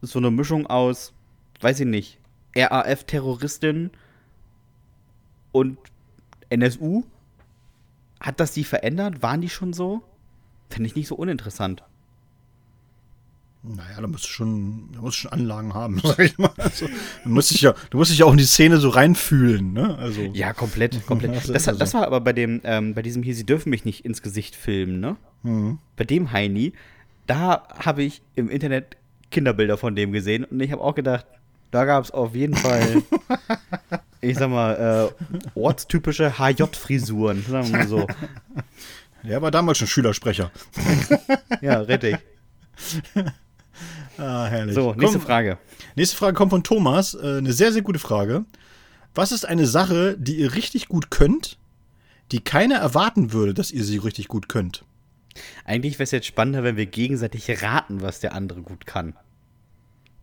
[0.01, 1.13] so eine Mischung aus,
[1.61, 2.19] weiß ich nicht,
[2.53, 3.91] RAF-Terroristin
[5.53, 5.77] und
[6.49, 7.03] NSU.
[8.19, 9.23] Hat das die verändert?
[9.23, 10.03] Waren die schon so?
[10.69, 11.81] Finde ich nicht so uninteressant.
[13.63, 16.51] Naja, da musst du schon, da musst du schon Anlagen haben, sag ich mal.
[16.57, 16.87] Also,
[17.23, 19.97] du musst dich ja, du musst dich ja auch in die Szene so reinfühlen, ne?
[19.97, 20.21] Also.
[20.33, 21.33] Ja, komplett, komplett.
[21.47, 24.03] Das also- das war aber bei dem, ähm, bei diesem hier, sie dürfen mich nicht
[24.05, 25.15] ins Gesicht filmen, ne?
[25.43, 25.79] Mhm.
[25.95, 26.73] Bei dem Heini,
[27.25, 28.97] da habe ich im Internet
[29.31, 31.25] Kinderbilder von dem gesehen und ich habe auch gedacht,
[31.71, 33.01] da gab es auf jeden Fall,
[34.21, 38.07] ich sag mal, äh, ortstypische HJ-Frisuren, sagen wir mal so.
[39.23, 40.51] Der war damals schon Schülersprecher.
[41.61, 42.17] Ja, richtig.
[44.17, 44.75] Ah, herrlich.
[44.75, 45.57] So, nächste Komm, Frage.
[45.95, 47.13] Nächste Frage kommt von Thomas.
[47.15, 48.45] Äh, eine sehr, sehr gute Frage.
[49.15, 51.57] Was ist eine Sache, die ihr richtig gut könnt,
[52.31, 54.83] die keiner erwarten würde, dass ihr sie richtig gut könnt?
[55.65, 59.15] Eigentlich wäre es jetzt spannender, wenn wir gegenseitig raten, was der andere gut kann.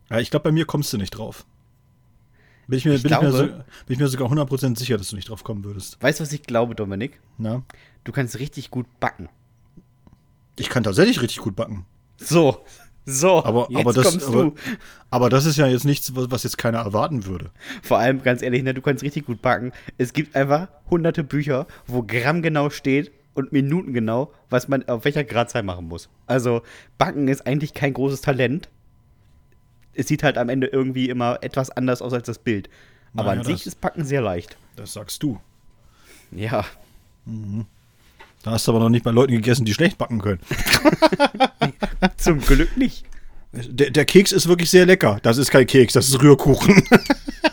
[0.09, 1.45] Ja, ich glaube, bei mir kommst du nicht drauf.
[2.67, 4.97] Bin ich mir, Ich bin, ich mir, so, glaube- bin ich mir sogar 100% sicher,
[4.97, 6.01] dass du nicht drauf kommen würdest.
[6.01, 7.19] Weißt du, was ich glaube, Dominik?
[7.37, 7.63] Na?
[8.05, 9.27] Du kannst richtig gut backen.
[10.57, 11.85] Ich kann tatsächlich richtig gut backen.
[12.17, 12.63] So,
[13.05, 14.55] so, Aber, jetzt aber, das, kommst aber, du.
[15.09, 17.49] aber das ist ja jetzt nichts, was jetzt keiner erwarten würde.
[17.81, 19.71] Vor allem, ganz ehrlich, ne, du kannst richtig gut backen.
[19.97, 25.63] Es gibt einfach hunderte Bücher, wo grammgenau steht und minutengenau, was man auf welcher Gradzahl
[25.63, 26.09] machen muss.
[26.27, 26.61] Also,
[26.97, 28.69] Backen ist eigentlich kein großes Talent.
[29.93, 32.69] Es sieht halt am Ende irgendwie immer etwas anders aus als das Bild.
[33.13, 34.57] Aber Naja, an sich das- ist Backen sehr leicht.
[34.75, 35.39] Das sagst du.
[36.31, 36.63] Ja,
[38.43, 40.39] Da hast du aber noch nicht bei Leuten gegessen, die schlecht backen können.
[42.17, 43.05] zum Glück nicht.
[43.53, 45.19] Der, der Keks ist wirklich sehr lecker.
[45.23, 46.83] Das ist kein Keks, das ist Rührkuchen.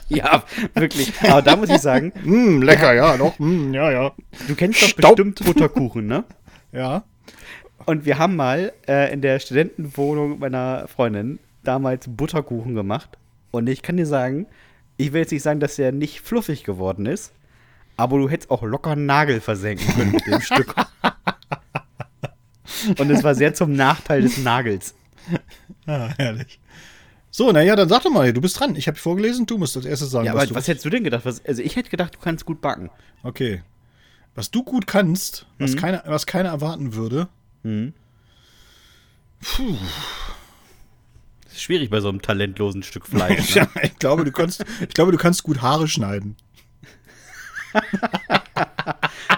[0.09, 0.43] Ja,
[0.75, 1.13] wirklich.
[1.23, 3.39] Aber da muss ich sagen, mm, lecker, ja, doch.
[3.39, 4.13] Mm, ja, ja.
[4.47, 5.17] du kennst doch Staub.
[5.17, 6.25] bestimmt Butterkuchen, ne?
[6.73, 7.05] Ja.
[7.85, 13.19] Und wir haben mal äh, in der Studentenwohnung meiner Freundin damals Butterkuchen gemacht.
[13.51, 14.47] Und ich kann dir sagen,
[14.97, 17.33] ich will jetzt nicht sagen, dass der nicht fluffig geworden ist,
[17.99, 20.75] aber du hättest auch locker einen Nagel versenken können mit dem Stück.
[22.99, 24.95] Und es war sehr zum Nachteil des Nagels.
[25.87, 26.61] Ah, herrlich.
[27.31, 28.75] So, naja, dann sag doch mal, du bist dran.
[28.77, 30.55] Ich habe vorgelesen, du musst als erstes sagen, Ja, was aber du.
[30.55, 31.25] was hättest du denn gedacht?
[31.25, 32.91] Was, also ich hätte gedacht, du kannst gut backen.
[33.23, 33.63] okay.
[34.35, 37.27] Was du gut kannst, was, keiner, was keiner erwarten würde.
[41.45, 43.55] Das ist schwierig bei so einem talentlosen Stück Fleisch.
[43.57, 43.69] Ne?
[43.75, 46.37] Ja, ich glaube, du kannst, ich glaube, du kannst gut Haare schneiden.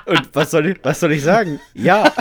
[0.06, 1.60] Und was soll ich, was soll ich sagen?
[1.74, 2.12] Ja.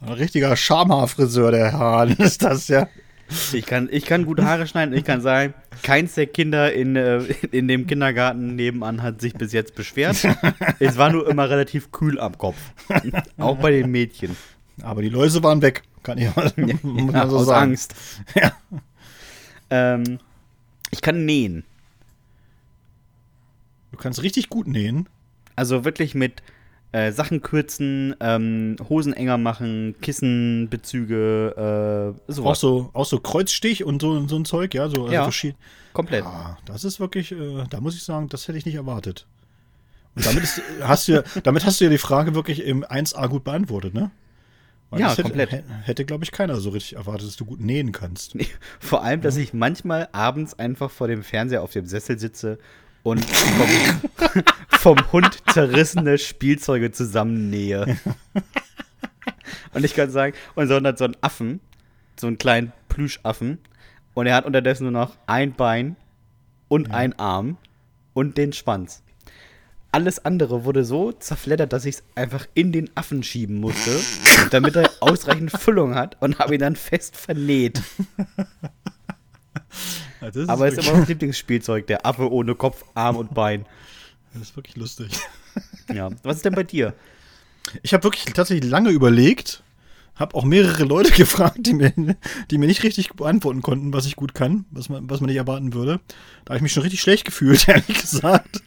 [0.00, 2.88] Ein richtiger Schamhaarfriseur, der Hahn ist das ja.
[3.52, 4.96] Ich kann, ich kann gute Haare schneiden.
[4.96, 7.18] Ich kann sagen, keins der Kinder in, äh,
[7.50, 10.16] in dem Kindergarten nebenan hat sich bis jetzt beschwert.
[10.78, 12.56] es war nur immer relativ kühl am Kopf.
[13.36, 14.34] Auch bei den Mädchen.
[14.82, 17.70] Aber die Läuse waren weg, kann ich mal, muss Ja, man so aus sagen.
[17.70, 17.94] Angst.
[18.34, 18.52] Ja.
[19.70, 20.18] Ähm,
[20.90, 21.64] ich kann nähen.
[23.92, 25.08] Du kannst richtig gut nähen.
[25.56, 26.42] Also wirklich mit
[26.92, 32.60] äh, Sachen kürzen, ähm, Hosen enger machen, Kissenbezüge, äh, Auch sowas.
[32.60, 35.22] so, auch so Kreuzstich und so, so ein Zeug, ja, so also Ja.
[35.24, 35.56] verschieden.
[35.92, 36.24] Komplett.
[36.24, 39.26] Ah, das ist wirklich, äh, da muss ich sagen, das hätte ich nicht erwartet.
[40.14, 43.26] Und damit, ist, hast du, ja- damit hast du ja die Frage wirklich im 1a
[43.28, 44.10] gut beantwortet, ne?
[44.90, 45.52] Weil Ja, hätte, komplett.
[45.52, 48.34] hä- Hätte, glaube ich, keiner so richtig erwartet, dass du gut nähen kannst.
[48.34, 48.46] Nee,
[48.80, 52.58] Vor allem, dass ich manchmal abends einfach vor dem Fernseher auf dem Sessel sitze
[53.02, 57.98] und vom, vom Hund zerrissene Spielzeuge zusammennähe.
[59.74, 61.60] Und ich kann sagen, unser Hund hat so einen Affen,
[62.18, 63.58] so einen kleinen Plüschaffen,
[64.14, 65.94] und er hat unterdessen nur noch ein Bein
[66.66, 67.56] und einen Arm
[68.14, 69.02] und den Schwanz.
[69.90, 73.98] Alles andere wurde so zerfleddert, dass ich es einfach in den Affen schieben musste,
[74.50, 77.80] damit er ausreichend Füllung hat und habe ihn dann fest vernäht.
[80.20, 83.64] Ist Aber es ist immer noch das Lieblingsspielzeug, der Affe ohne Kopf, Arm und Bein.
[84.34, 85.10] das ist wirklich lustig.
[85.92, 86.10] Ja.
[86.22, 86.94] Was ist denn bei dir?
[87.82, 89.62] Ich habe wirklich tatsächlich lange überlegt,
[90.16, 91.92] habe auch mehrere Leute gefragt, die mir,
[92.50, 95.36] die mir nicht richtig beantworten konnten, was ich gut kann, was man, was man nicht
[95.36, 96.00] erwarten würde.
[96.44, 98.62] Da habe ich mich schon richtig schlecht gefühlt, ehrlich gesagt.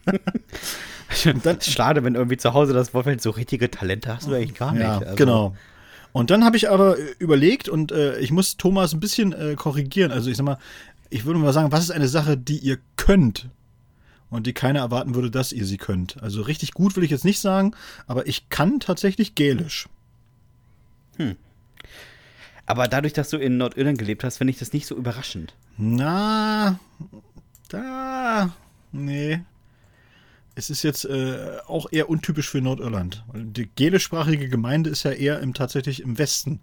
[1.44, 4.72] Dann Schade, wenn irgendwie zu Hause das Vorfeld so richtige Talente hast du eigentlich gar
[4.72, 4.82] nicht.
[4.82, 5.56] Ja, Also, genau.
[6.14, 9.56] Und dann habe ich aber äh, überlegt und äh, ich muss Thomas ein bisschen äh,
[9.56, 10.12] korrigieren.
[10.12, 10.58] Also ich sag mal,
[11.10, 13.50] ich würde mal sagen, was ist eine Sache, die ihr könnt
[14.30, 16.22] und die keiner erwarten würde, dass ihr sie könnt.
[16.22, 17.74] Also richtig gut will ich jetzt nicht sagen,
[18.08, 19.88] aber ich kann tatsächlich Gälisch.
[22.66, 25.54] Aber dadurch, dass du in Nordirland gelebt hast, finde ich das nicht so überraschend.
[25.78, 26.80] Na,
[27.70, 28.56] da,
[28.92, 29.42] nee.
[30.54, 33.24] Es ist jetzt äh, auch eher untypisch für Nordirland.
[33.34, 36.60] Die gälischsprachige Gemeinde ist ja eher im, tatsächlich im Westen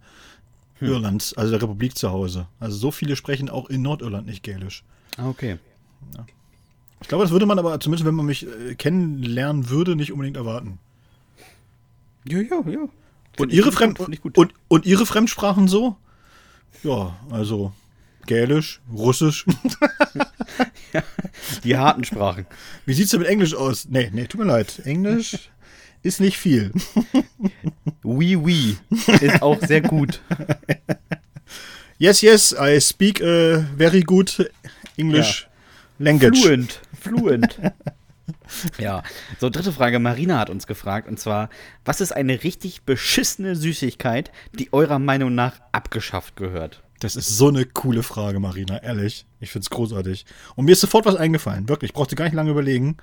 [0.81, 2.47] Irlands, also der Republik zu Hause.
[2.59, 4.83] Also so viele sprechen auch in Nordirland nicht Gälisch.
[5.17, 5.57] Ah, okay.
[7.01, 10.37] Ich glaube, das würde man aber, zumindest wenn man mich äh, kennenlernen würde, nicht unbedingt
[10.37, 10.79] erwarten.
[12.25, 12.87] Ja, ja, ja.
[13.37, 13.71] Und ihre,
[14.21, 14.37] gut.
[14.37, 15.95] und, und ihre Fremdsprachen so?
[16.83, 17.73] Ja, also
[18.29, 19.43] Gälisch, Russisch.
[21.63, 22.45] Die harten Sprachen.
[22.85, 23.87] Wie sieht's denn mit Englisch aus?
[23.89, 24.83] Nee, nee, tut mir leid.
[24.85, 25.49] Englisch
[26.03, 26.71] ist nicht viel.
[28.03, 28.77] Oui, oui.
[29.19, 30.21] Ist auch sehr gut.
[31.97, 34.51] Yes, yes, I speak uh, very good
[34.95, 35.47] English
[35.97, 36.39] language.
[36.39, 36.81] Fluent.
[37.01, 37.59] Fluent.
[38.77, 39.01] ja.
[39.39, 39.97] So, dritte Frage.
[39.97, 41.49] Marina hat uns gefragt, und zwar:
[41.83, 46.83] Was ist eine richtig beschissene Süßigkeit, die eurer Meinung nach abgeschafft gehört?
[46.99, 49.25] Das ist so eine coole Frage, Marina, ehrlich.
[49.39, 50.25] Ich find's großartig.
[50.55, 51.89] Und mir ist sofort was eingefallen, wirklich.
[51.91, 52.97] Ich brauchte gar nicht lange überlegen.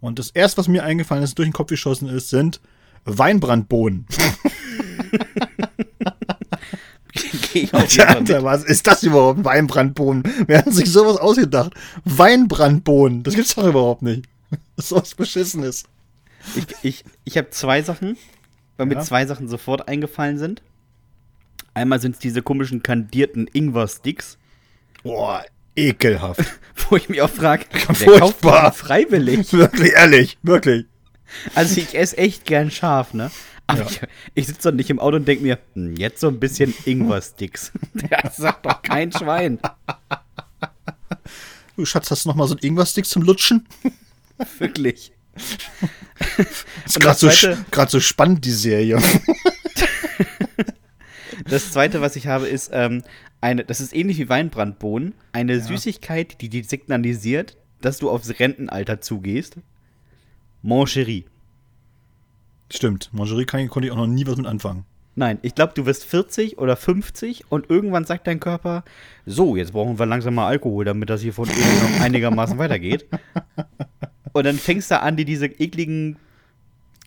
[0.00, 2.60] Und das erste, was mir eingefallen ist, durch den Kopf geschossen ist, sind
[3.04, 4.06] Weinbrandbohnen.
[7.72, 9.44] Alter, was ist das überhaupt?
[9.44, 10.22] Weinbrandbohnen.
[10.46, 11.72] Wer hat sich sowas ausgedacht?
[12.04, 13.22] Weinbrandbohnen.
[13.24, 14.26] Das gibt's doch überhaupt nicht.
[14.76, 15.84] Das ist was Beschissenes.
[16.56, 18.16] Ich, ich, ich habe zwei Sachen,
[18.76, 19.00] weil mir Ja.
[19.02, 20.62] zwei Sachen sofort eingefallen sind.
[21.74, 24.38] Einmal sind es diese komischen kandierten Ingwer-Sticks,
[25.02, 25.44] Boah,
[25.76, 26.42] ekelhaft.
[26.90, 27.64] wo ich mich auch frage,
[27.98, 29.52] wer kauft die freiwillig?
[29.52, 30.86] wirklich, ehrlich, wirklich.
[31.54, 33.30] Also ich esse echt gern scharf, ne?
[33.68, 33.86] Aber Ja.
[33.86, 34.00] ich,
[34.34, 37.72] ich sitze doch nicht im Auto und denke mir, hm, jetzt so ein bisschen Ingwer-Sticks.
[38.10, 39.58] Das sagt doch kein Schwein.
[41.76, 43.66] Du Schatz, hast du noch mal so einen Ingwer-Stick zum Lutschen?
[44.58, 45.12] Wirklich.
[46.84, 48.98] Ist gerade das so, so spannend, die Serie.
[51.48, 53.02] Das zweite, was ich habe, ist ähm,
[53.40, 59.00] eine, das ist ähnlich wie Weinbrandbohnen, eine Süßigkeit, die dir signalisiert, dass du aufs Rentenalter
[59.00, 59.56] zugehst.
[60.62, 61.24] Mancherie.
[62.70, 64.84] Stimmt, Mangerie kann, konnte ich auch noch nie was mit anfangen.
[65.16, 68.84] Nein, ich glaube, du wirst 40 oder 50 und irgendwann sagt dein Körper,
[69.26, 73.06] so, jetzt brauchen wir langsam mal Alkohol, damit das hier von oben noch einigermaßen weitergeht.
[74.32, 76.16] Und dann fängst du an, dir diese ekligen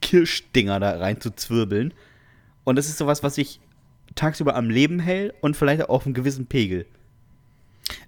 [0.02, 1.94] Kirschdinger da rein zu zwirbeln.
[2.66, 3.62] Und das ist sowas, was sich
[4.16, 6.86] tagsüber am Leben hält und vielleicht auch auf einem gewissen Pegel.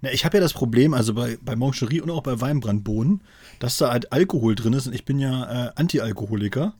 [0.01, 3.21] Na, ich habe ja das Problem, also bei, bei Mangerie und auch bei Weinbrandbohnen,
[3.59, 6.73] dass da halt Alkohol drin ist und ich bin ja äh, Anti-Alkoholiker.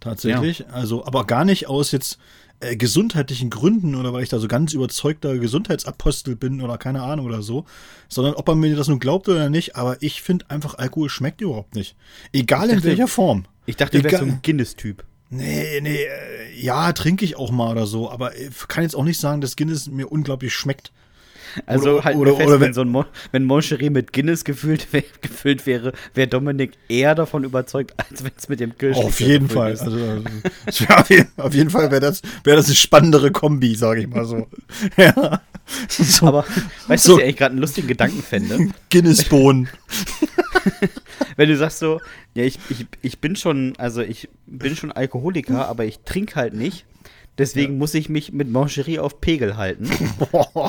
[0.00, 0.68] Tatsächlich.
[0.70, 2.18] Also, aber gar nicht aus jetzt
[2.60, 7.26] äh, gesundheitlichen Gründen oder weil ich da so ganz überzeugter Gesundheitsapostel bin oder keine Ahnung
[7.26, 7.64] oder so,
[8.08, 11.40] sondern ob man mir das nun glaubt oder nicht, aber ich finde einfach, Alkohol schmeckt
[11.40, 11.96] überhaupt nicht.
[12.32, 13.44] Egal in dachte- welcher Form.
[13.66, 15.04] Ich dachte, du wärst so ein Guinness-Typ.
[15.30, 19.04] Nee, nee, äh, ja, trinke ich auch mal oder so, aber ich kann jetzt auch
[19.04, 20.92] nicht sagen, dass Guinness mir unglaublich schmeckt.
[21.66, 24.86] Also Oder- halt oder- fest, oder wenn, wenn- so ein wenn Moncherie mit Guinness gefüllt,
[24.92, 29.20] wär, gefüllt wäre, wäre Dominik eher davon überzeugt, als wenn es mit dem Kirsch auf
[29.20, 29.70] jeden Fall.
[29.72, 29.96] Also,
[30.66, 34.24] es wär auf, jeden, Fall wäre das, wär das eine spannendere Kombi, sage ich mal
[34.24, 34.46] so.
[34.96, 35.40] ja.
[35.88, 36.44] so Aber
[36.86, 38.68] weißt du, so- was ich eigentlich gerade einen lustigen Gedanken fände?
[38.90, 39.68] Guinness-Bohnen.
[41.36, 42.00] Wenn du sagst so,
[42.34, 46.54] ja, ich, ich, ich bin schon, also ich bin schon Alkoholiker, aber ich trinke halt
[46.54, 46.84] nicht.
[47.38, 49.88] Deswegen muss ich mich mit Moncherie auf Pegel halten.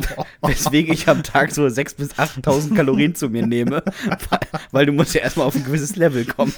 [0.41, 3.83] Weswegen ich am Tag so 6.000 bis 8.000 Kalorien zu mir nehme.
[4.29, 4.39] Weil,
[4.71, 6.53] weil du musst ja erstmal auf ein gewisses Level kommen.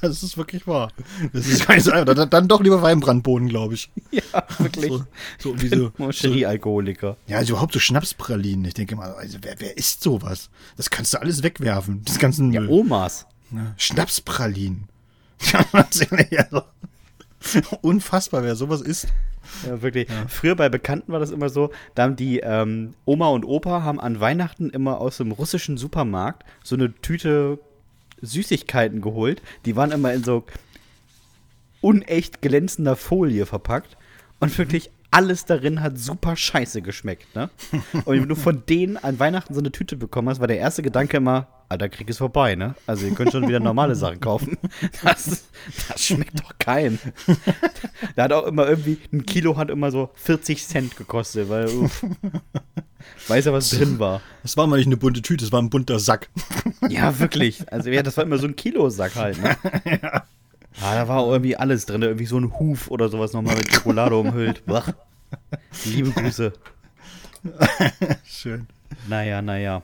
[0.00, 0.92] das ist wirklich wahr.
[1.32, 2.14] Das ist gar nicht so einfach.
[2.14, 3.90] Dann, dann doch lieber Weinbrandbohnen, glaube ich.
[4.10, 4.22] Ja,
[4.58, 4.90] wirklich.
[4.90, 5.04] So,
[5.38, 7.16] so wie so, so, Moncherie-Alkoholiker.
[7.26, 8.64] ja, also überhaupt so Schnapspralinen.
[8.66, 10.50] Ich denke mal, also wer, wer isst sowas?
[10.76, 12.02] Das kannst du alles wegwerfen.
[12.04, 12.62] Das ganzen Ja.
[12.62, 13.26] Omas.
[13.50, 13.74] Ne?
[13.76, 14.88] Schnapspralinen.
[15.52, 15.64] Ja,
[16.30, 16.62] ja so-
[17.82, 19.08] Unfassbar, wer sowas isst.
[19.66, 20.08] Ja, wirklich.
[20.28, 24.00] Früher bei Bekannten war das immer so, da haben die ähm, Oma und Opa haben
[24.00, 27.58] an Weihnachten immer aus dem russischen Supermarkt so eine Tüte
[28.22, 29.42] Süßigkeiten geholt.
[29.64, 30.44] Die waren immer in so
[31.80, 33.96] unecht glänzender Folie verpackt.
[34.38, 37.48] Und wirklich alles darin hat super scheiße geschmeckt, ne?
[38.04, 40.82] Und wenn du von denen an Weihnachten so eine Tüte bekommen hast, war der erste
[40.82, 42.74] Gedanke immer, Alter, Krieg ist vorbei, ne?
[42.86, 44.58] Also ihr könnt schon wieder normale Sachen kaufen.
[45.02, 45.44] Das,
[45.88, 46.98] das schmeckt doch keinem.
[48.14, 52.04] Da hat auch immer irgendwie, ein Kilo hat immer so 40 Cent gekostet, weil uff,
[53.28, 54.20] weiß ja, was drin war.
[54.42, 56.28] Das war mal nicht eine bunte Tüte, das war ein bunter Sack.
[56.88, 57.70] Ja, wirklich.
[57.72, 59.56] Also ja, das war immer so ein Kilosack halt, ne?
[60.82, 64.16] Ah, da war irgendwie alles drin, irgendwie so ein Huf oder sowas nochmal mit Schokolade
[64.16, 64.64] umhüllt.
[64.66, 64.92] Bach.
[65.84, 66.52] Liebe Grüße.
[68.24, 68.66] Schön.
[69.08, 69.82] Naja, naja.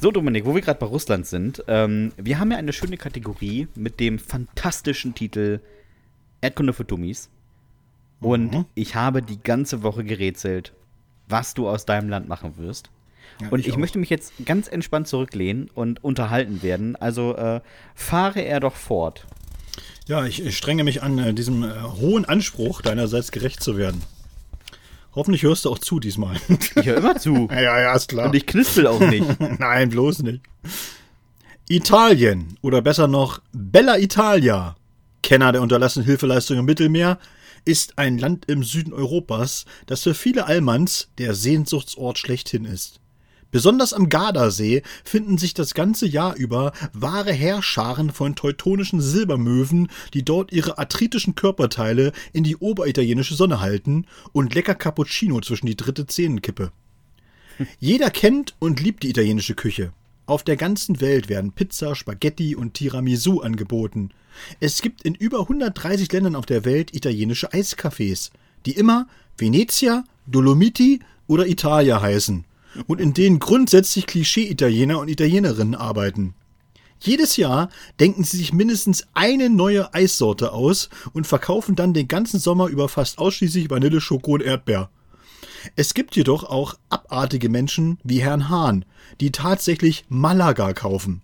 [0.00, 3.68] So, Dominik, wo wir gerade bei Russland sind, ähm, wir haben ja eine schöne Kategorie
[3.74, 5.60] mit dem fantastischen Titel
[6.40, 7.30] Erdkunde für Dummies.
[8.20, 8.64] Und Mhm.
[8.74, 10.72] ich habe die ganze Woche gerätselt,
[11.28, 12.90] was du aus deinem Land machen wirst.
[13.40, 16.96] Ja, und ich ich, möchte mich jetzt ganz entspannt zurücklehnen und unterhalten werden.
[16.96, 17.60] Also äh,
[17.94, 19.26] fahre er doch fort.
[20.06, 24.02] Ja, ich, ich strenge mich an, äh, diesem äh, hohen Anspruch deinerseits gerecht zu werden.
[25.14, 26.36] Hoffentlich hörst du auch zu diesmal.
[26.76, 27.48] Ich höre immer zu.
[27.50, 28.26] ja, ja, ist klar.
[28.26, 29.24] Und ich knispel auch nicht.
[29.58, 30.42] Nein, bloß nicht.
[31.68, 34.76] Italien oder besser noch Bella Italia,
[35.22, 37.18] Kenner der unterlassenen Hilfeleistung im Mittelmeer,
[37.64, 43.00] ist ein Land im Süden Europas, das für viele Allmanns der Sehnsuchtsort schlechthin ist.
[43.54, 50.24] Besonders am Gardasee finden sich das ganze Jahr über wahre Heerscharen von teutonischen Silbermöwen, die
[50.24, 56.08] dort ihre arthritischen Körperteile in die oberitalienische Sonne halten und lecker Cappuccino zwischen die dritte
[56.08, 56.72] Zähnenkippe.
[57.78, 59.92] Jeder kennt und liebt die italienische Küche.
[60.26, 64.10] Auf der ganzen Welt werden Pizza, Spaghetti und Tiramisu angeboten.
[64.58, 68.32] Es gibt in über 130 Ländern auf der Welt italienische Eiscafés,
[68.66, 69.06] die immer
[69.38, 72.44] Venezia, Dolomiti oder Italia heißen
[72.86, 76.34] und in denen grundsätzlich Klischee-Italiener und Italienerinnen arbeiten.
[77.00, 77.68] Jedes Jahr
[78.00, 82.88] denken sie sich mindestens eine neue Eissorte aus und verkaufen dann den ganzen Sommer über
[82.88, 84.88] fast ausschließlich Vanille, Schoko und Erdbeer.
[85.76, 88.84] Es gibt jedoch auch abartige Menschen wie Herrn Hahn,
[89.20, 91.22] die tatsächlich Malaga kaufen.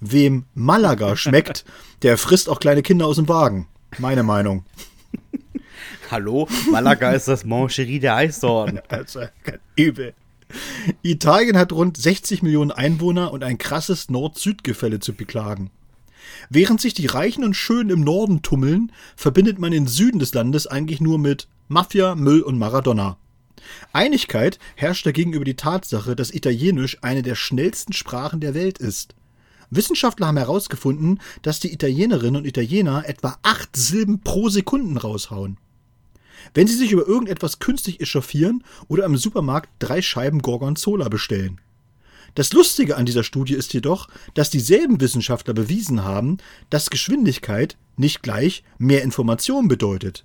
[0.00, 1.64] Wem Malaga schmeckt,
[2.02, 3.68] der frisst auch kleine Kinder aus dem Wagen.
[3.98, 4.64] Meine Meinung.
[6.10, 8.80] Hallo, Malaga ist das Mancherie der Eissorten.
[8.88, 9.22] Also,
[9.76, 10.14] übel.
[11.02, 15.70] Italien hat rund 60 Millionen Einwohner und ein krasses Nord-Süd-Gefälle zu beklagen.
[16.48, 20.66] Während sich die Reichen und Schönen im Norden tummeln, verbindet man den Süden des Landes
[20.66, 23.16] eigentlich nur mit Mafia, Müll und Maradona.
[23.92, 29.14] Einigkeit herrscht dagegen über die Tatsache, dass Italienisch eine der schnellsten Sprachen der Welt ist.
[29.70, 35.58] Wissenschaftler haben herausgefunden, dass die Italienerinnen und Italiener etwa acht Silben pro Sekunden raushauen.
[36.54, 41.60] Wenn sie sich über irgendetwas künstlich echauffieren oder im Supermarkt drei Scheiben Gorgonzola bestellen.
[42.34, 46.38] Das Lustige an dieser Studie ist jedoch, dass dieselben Wissenschaftler bewiesen haben,
[46.70, 50.24] dass Geschwindigkeit nicht gleich mehr Information bedeutet.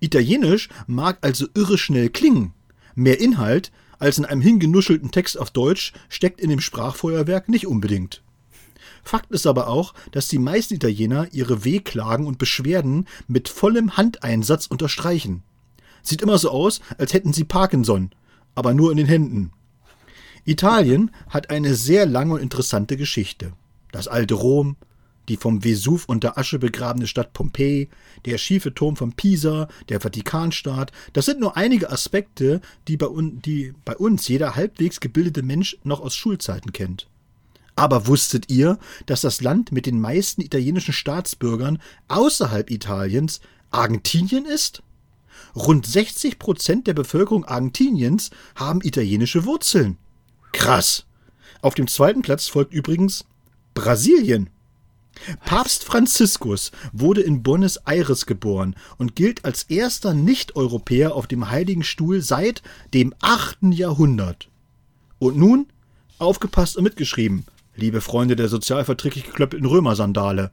[0.00, 2.52] Italienisch mag also irre schnell klingen.
[2.94, 8.22] Mehr Inhalt als in einem hingenuschelten Text auf Deutsch steckt in dem Sprachfeuerwerk nicht unbedingt.
[9.06, 14.66] Fakt ist aber auch, dass die meisten Italiener ihre Wehklagen und Beschwerden mit vollem Handeinsatz
[14.66, 15.44] unterstreichen.
[16.02, 18.10] Sieht immer so aus, als hätten sie Parkinson,
[18.56, 19.52] aber nur in den Händen.
[20.44, 23.52] Italien hat eine sehr lange und interessante Geschichte.
[23.92, 24.76] Das alte Rom,
[25.28, 27.88] die vom Vesuv unter Asche begrabene Stadt Pompeji,
[28.24, 33.40] der schiefe Turm von Pisa, der Vatikanstaat, das sind nur einige Aspekte, die bei, un
[33.40, 37.08] die bei uns jeder halbwegs gebildete Mensch noch aus Schulzeiten kennt.
[37.76, 44.82] Aber wusstet ihr, dass das Land mit den meisten italienischen Staatsbürgern außerhalb Italiens Argentinien ist?
[45.54, 49.98] Rund 60 Prozent der Bevölkerung Argentiniens haben italienische Wurzeln.
[50.52, 51.04] Krass.
[51.60, 53.26] Auf dem zweiten Platz folgt übrigens
[53.74, 54.50] Brasilien.
[55.44, 61.82] Papst Franziskus wurde in Buenos Aires geboren und gilt als erster Nicht-Europäer auf dem Heiligen
[61.82, 62.62] Stuhl seit
[62.92, 63.58] dem 8.
[63.72, 64.48] Jahrhundert.
[65.18, 65.66] Und nun,
[66.18, 70.50] aufgepasst und mitgeschrieben, liebe Freunde der sozialverträglich geklöppelten Römersandale.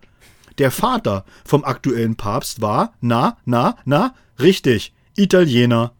[0.59, 5.93] Der Vater vom aktuellen Papst war, na, na, na, richtig, Italiener.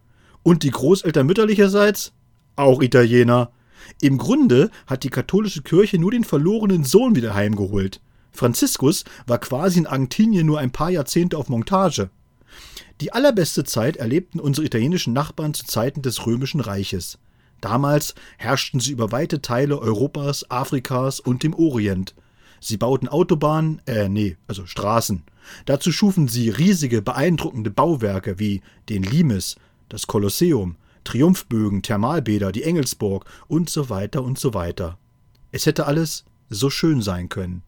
[0.44, 2.12] Und die Großeltern mütterlicherseits?
[2.56, 3.52] Auch Italiener.
[4.02, 8.02] Im Grunde hat die katholische Kirche nur den verlorenen Sohn wieder heimgeholt.
[8.32, 12.10] Franziskus war quasi in Argentinien nur ein paar Jahrzehnte auf Montage.
[13.02, 17.18] Die allerbeste Zeit erlebten unsere italienischen Nachbarn zu Zeiten des Römischen Reiches.
[17.64, 22.14] Damals herrschten sie über weite Teile Europas, Afrikas und dem Orient.
[22.60, 25.24] Sie bauten Autobahnen, äh, nee, also Straßen.
[25.66, 29.56] Dazu schufen sie riesige, beeindruckende Bauwerke wie den Limes,
[29.88, 34.98] das Kolosseum, Triumphbögen, Thermalbäder, die Engelsburg und so weiter und so weiter.
[35.54, 37.64] Es hätte alles so schön sein können.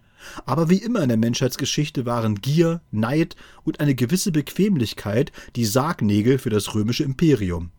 [0.45, 6.37] Aber wie immer in der Menschheitsgeschichte waren Gier, Neid und eine gewisse Bequemlichkeit die Sargnägel
[6.37, 7.71] für das römische Imperium.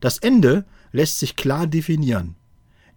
[0.00, 2.36] Das Ende lässt sich klar definieren.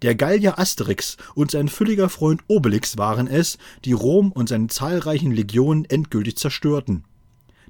[0.01, 5.31] Der Gallier Asterix und sein fülliger Freund Obelix waren es, die Rom und seine zahlreichen
[5.31, 7.03] Legionen endgültig zerstörten.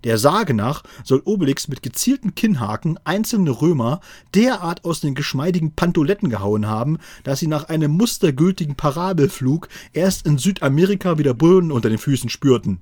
[0.04, 4.00] Der Sage nach soll Obelix mit gezielten Kinnhaken einzelne Römer
[4.34, 10.38] derart aus den geschmeidigen Pantoletten gehauen haben, dass sie nach einem mustergültigen Parabelflug erst in
[10.38, 12.82] Südamerika wieder Boden unter den Füßen spürten.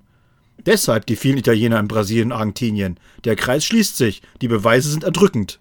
[0.66, 3.00] Deshalb die vielen Italiener in Brasilien und Argentinien.
[3.24, 5.60] Der Kreis schließt sich, die Beweise sind erdrückend.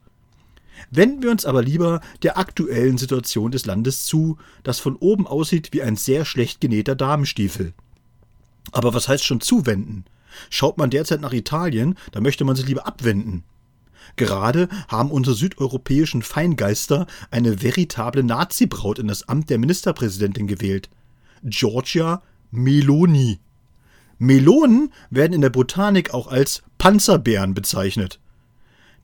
[0.91, 5.73] Wenden wir uns aber lieber der aktuellen Situation des Landes zu, das von oben aussieht
[5.73, 7.75] wie ein sehr schlecht genähter Damenstiefel.
[8.73, 10.05] Aber was heißt schon zuwenden?
[10.51, 13.45] Schaut man derzeit nach Italien, da möchte man sich lieber abwenden.
[14.17, 20.89] Gerade haben unsere südeuropäischen Feingeister eine veritable Nazi-Braut in das Amt der Ministerpräsidentin gewählt.
[21.45, 23.39] Giorgia Meloni.
[24.19, 28.19] Melonen werden in der Botanik auch als Panzerbeeren bezeichnet.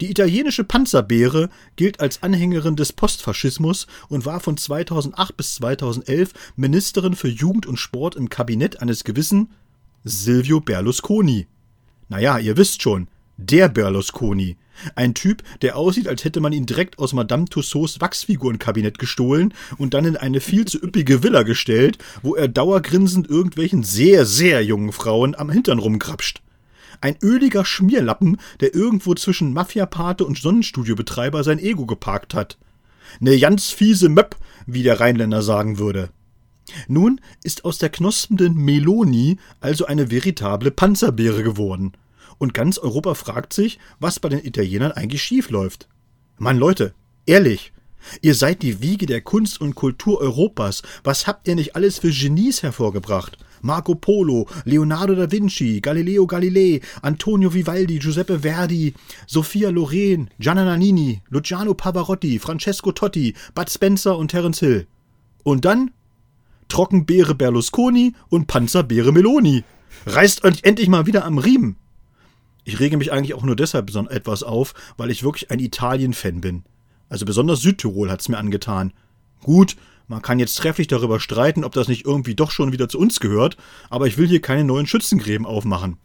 [0.01, 7.15] Die italienische Panzerbeere gilt als Anhängerin des Postfaschismus und war von 2008 bis 2011 Ministerin
[7.15, 9.51] für Jugend und Sport im Kabinett eines gewissen
[10.03, 11.47] Silvio Berlusconi.
[12.09, 14.57] Naja, ihr wisst schon, der Berlusconi.
[14.97, 19.95] Ein Typ, der aussieht, als hätte man ihn direkt aus Madame Tussauds Wachsfigurenkabinett gestohlen und
[19.95, 24.93] dann in eine viel zu üppige Villa gestellt, wo er dauergrinsend irgendwelchen sehr, sehr jungen
[24.93, 26.43] Frauen am Hintern rumkrapscht.
[27.05, 32.57] Ein öliger Schmierlappen, der irgendwo zwischen Mafiapate und Sonnenstudiobetreiber sein Ego geparkt hat.
[33.21, 36.09] Ne ganz fiese Möpp, wie der Rheinländer sagen würde.
[36.89, 41.93] Nun ist aus der knospenden Meloni also eine veritable Panzerbeere geworden.
[42.39, 45.89] Und ganz Europa fragt sich, was bei den Italienern eigentlich schiefläuft.
[46.39, 46.95] Mann, Leute,
[47.27, 47.75] ehrlich,
[48.23, 50.81] ihr seid die Wiege der Kunst und Kultur Europas.
[51.03, 53.37] Was habt ihr nicht alles für Genies hervorgebracht?
[53.65, 58.95] Marco Polo, Leonardo da Vinci, Galileo Galilei, Antonio Vivaldi, Giuseppe Verdi,
[59.27, 64.87] Sophia Loren, Gianna Nannini, Luciano Pavarotti, Francesco Totti, Bud Spencer und Terence Hill.
[65.43, 65.93] Und dann
[66.69, 69.65] Trockenbeere Berlusconi und Panzerbeere Meloni.
[70.07, 71.77] Reißt euch endlich mal wieder am Riemen.
[72.65, 76.65] Ich rege mich eigentlich auch nur deshalb etwas auf, weil ich wirklich ein Italien-Fan bin.
[77.09, 78.93] Also besonders Südtirol hat's mir angetan.
[79.43, 79.77] Gut,
[80.07, 83.21] man kann jetzt trefflich darüber streiten, ob das nicht irgendwie doch schon wieder zu uns
[83.21, 83.57] gehört,
[83.89, 85.97] aber ich will hier keine neuen Schützengräben aufmachen.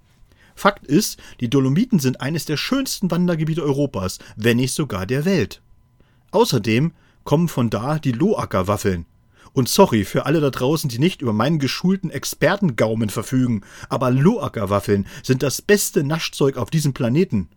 [0.55, 5.61] Fakt ist, die Dolomiten sind eines der schönsten Wandergebiete Europas, wenn nicht sogar der Welt.
[6.31, 6.91] Außerdem
[7.23, 9.05] kommen von da die Loacker-Waffeln.
[9.53, 15.07] Und sorry für alle da draußen, die nicht über meinen geschulten Expertengaumen verfügen, aber Loacker-Waffeln
[15.23, 17.49] sind das beste Naschzeug auf diesem Planeten.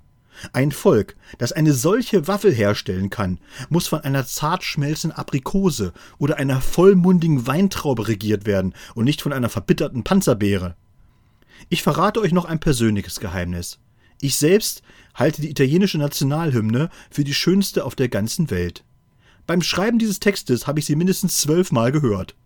[0.52, 6.36] Ein Volk, das eine solche Waffel herstellen kann, muss von einer zart schmelzenden Aprikose oder
[6.36, 10.76] einer vollmundigen Weintraube regiert werden und nicht von einer verbitterten Panzerbeere.
[11.68, 13.78] Ich verrate euch noch ein persönliches Geheimnis.
[14.20, 14.82] Ich selbst
[15.14, 18.84] halte die italienische Nationalhymne für die schönste auf der ganzen Welt.
[19.46, 22.36] Beim Schreiben dieses Textes habe ich sie mindestens zwölfmal gehört.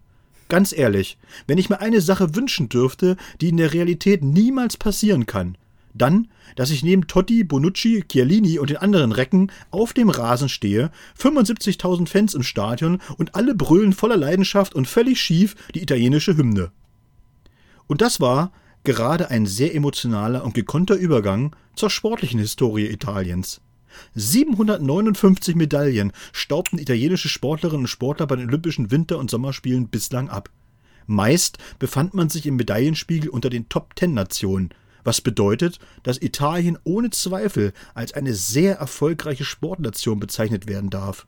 [0.48, 5.26] Ganz ehrlich, wenn ich mir eine Sache wünschen dürfte, die in der Realität niemals passieren
[5.26, 5.58] kann,
[5.98, 10.90] dann, dass ich neben Totti, Bonucci, Chiellini und den anderen Recken auf dem Rasen stehe,
[11.18, 16.70] 75.000 Fans im Stadion und alle brüllen voller Leidenschaft und völlig schief die italienische Hymne.
[17.86, 18.52] Und das war
[18.84, 23.60] gerade ein sehr emotionaler und gekonnter Übergang zur sportlichen Historie Italiens.
[24.14, 30.50] 759 Medaillen staubten italienische Sportlerinnen und Sportler bei den Olympischen Winter- und Sommerspielen bislang ab.
[31.06, 34.70] Meist befand man sich im Medaillenspiegel unter den Top-Ten-Nationen,
[35.06, 41.26] was bedeutet, dass Italien ohne Zweifel als eine sehr erfolgreiche Sportnation bezeichnet werden darf.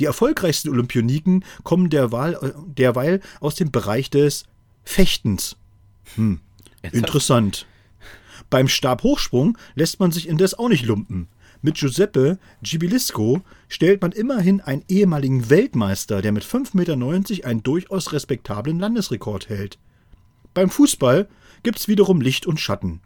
[0.00, 4.44] Die erfolgreichsten Olympioniken kommen derweil, derweil aus dem Bereich des
[4.84, 5.56] Fechtens.
[6.14, 6.40] Hm,
[6.92, 7.66] interessant.
[8.50, 11.28] Beim Stabhochsprung lässt man sich indes auch nicht lumpen.
[11.64, 18.12] Mit Giuseppe Gibilisco stellt man immerhin einen ehemaligen Weltmeister, der mit 5,90 Meter einen durchaus
[18.12, 19.78] respektablen Landesrekord hält.
[20.54, 21.28] Beim Fußball
[21.62, 23.00] gibt's wiederum Licht und Schatten.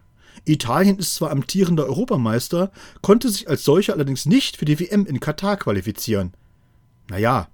[0.44, 2.70] Italien ist zwar amtierender Europameister,
[3.02, 6.34] konnte sich als solcher allerdings nicht für die WM in Katar qualifizieren.
[7.08, 7.48] Naja,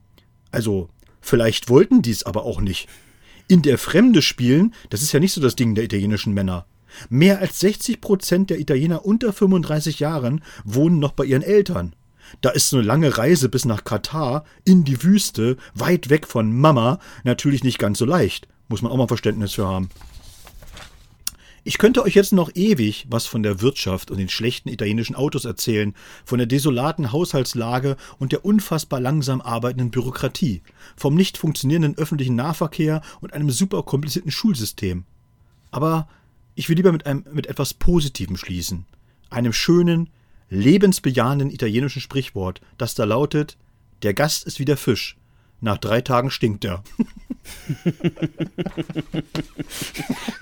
[0.50, 0.88] also
[1.20, 2.88] vielleicht wollten die's aber auch nicht.
[3.48, 6.66] In der Fremde spielen, das ist ja nicht so das Ding der italienischen Männer.
[7.08, 11.94] Mehr als 60 Prozent der Italiener unter 35 Jahren wohnen noch bei ihren Eltern.
[12.40, 16.56] Da ist so eine lange Reise bis nach Katar, in die Wüste, weit weg von
[16.56, 18.48] Mama, natürlich nicht ganz so leicht.
[18.68, 19.90] Muss man auch mal Verständnis für haben.
[21.64, 25.44] Ich könnte euch jetzt noch ewig was von der Wirtschaft und den schlechten italienischen Autos
[25.44, 25.94] erzählen,
[26.24, 30.62] von der desolaten Haushaltslage und der unfassbar langsam arbeitenden Bürokratie,
[30.96, 35.04] vom nicht funktionierenden öffentlichen Nahverkehr und einem super komplizierten Schulsystem.
[35.70, 36.08] Aber
[36.56, 38.84] ich will lieber mit, einem, mit etwas Positivem schließen.
[39.30, 40.10] Einem schönen,
[40.50, 43.56] lebensbejahenden italienischen Sprichwort, das da lautet:
[44.02, 45.16] Der Gast ist wie der Fisch.
[45.62, 46.82] Nach drei Tagen stinkt er.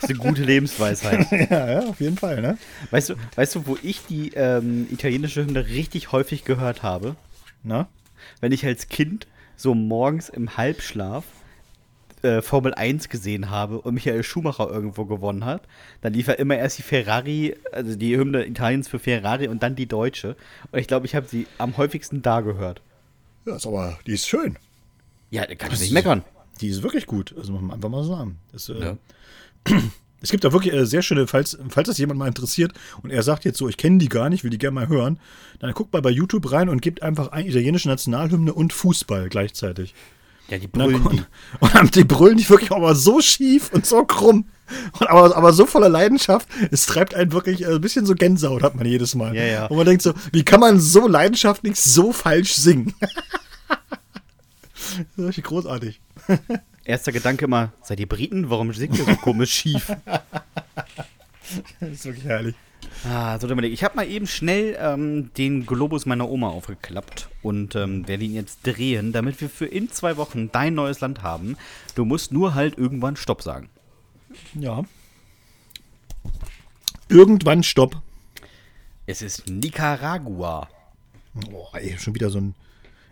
[0.01, 1.31] Das ist eine gute Lebensweisheit.
[1.51, 2.57] ja, ja, auf jeden Fall, ne?
[2.91, 7.17] Weißt du, weißt du, wo ich die ähm, italienische Hymne richtig häufig gehört habe?
[7.63, 7.89] Na?
[8.41, 11.25] Wenn ich als Kind so morgens im Halbschlaf
[12.23, 15.63] äh, Formel 1 gesehen habe und Michael Schumacher irgendwo gewonnen hat,
[16.01, 19.77] dann lief er immer erst die Ferrari, also die Hymne Italiens für Ferrari und dann
[19.77, 20.35] die deutsche.
[20.73, 22.81] Und ich glaube, ich habe sie am häufigsten da gehört.
[23.45, 24.57] Ja, ist aber, die ist schön.
[25.31, 26.25] Ja, da kann ich nicht meckern.
[26.61, 27.35] Die ist wirklich gut.
[27.37, 28.39] Also muss man einfach mal sagen.
[28.53, 28.97] Das, äh, Ja.
[30.23, 32.73] Es gibt da wirklich äh, sehr schöne, falls, falls das jemand mal interessiert
[33.03, 35.19] und er sagt jetzt so, ich kenne die gar nicht, will die gerne mal hören,
[35.61, 39.95] dann guckt mal bei YouTube rein und gebt einfach ein italienische Nationalhymne und Fußball gleichzeitig.
[40.49, 41.09] Ja, die Und brüllen die.
[41.09, 41.27] und,
[41.61, 44.45] und dann die brüllen die wirklich aber so schief und so krumm.
[44.99, 48.63] Und aber, aber so voller Leidenschaft, es treibt einen wirklich äh, ein bisschen so Gänsehaut,
[48.63, 49.35] hat man jedes Mal.
[49.35, 49.67] Ja, ja.
[49.69, 52.93] Und man denkt so, wie kann man so leidenschaftlich so falsch singen?
[54.99, 56.01] das ist richtig großartig.
[56.85, 58.51] Erster Gedanke immer, seid ihr Briten?
[58.51, 59.93] Warum singt ihr so komisch schief?
[61.81, 62.55] Das ist wirklich herrlich.
[63.05, 67.75] Ah, so Dominik, ich habe mal eben schnell ähm, den Globus meiner Oma aufgeklappt und
[67.75, 71.57] ähm, werde ihn jetzt drehen, damit wir für in zwei Wochen dein neues Land haben.
[71.95, 73.71] Du musst nur halt irgendwann Stopp sagen.
[74.55, 74.85] Ja.
[77.09, 78.01] Irgendwann Stopp.
[79.07, 80.69] Es ist Nicaragua.
[81.35, 82.55] Boah, ey, schon wieder so ein.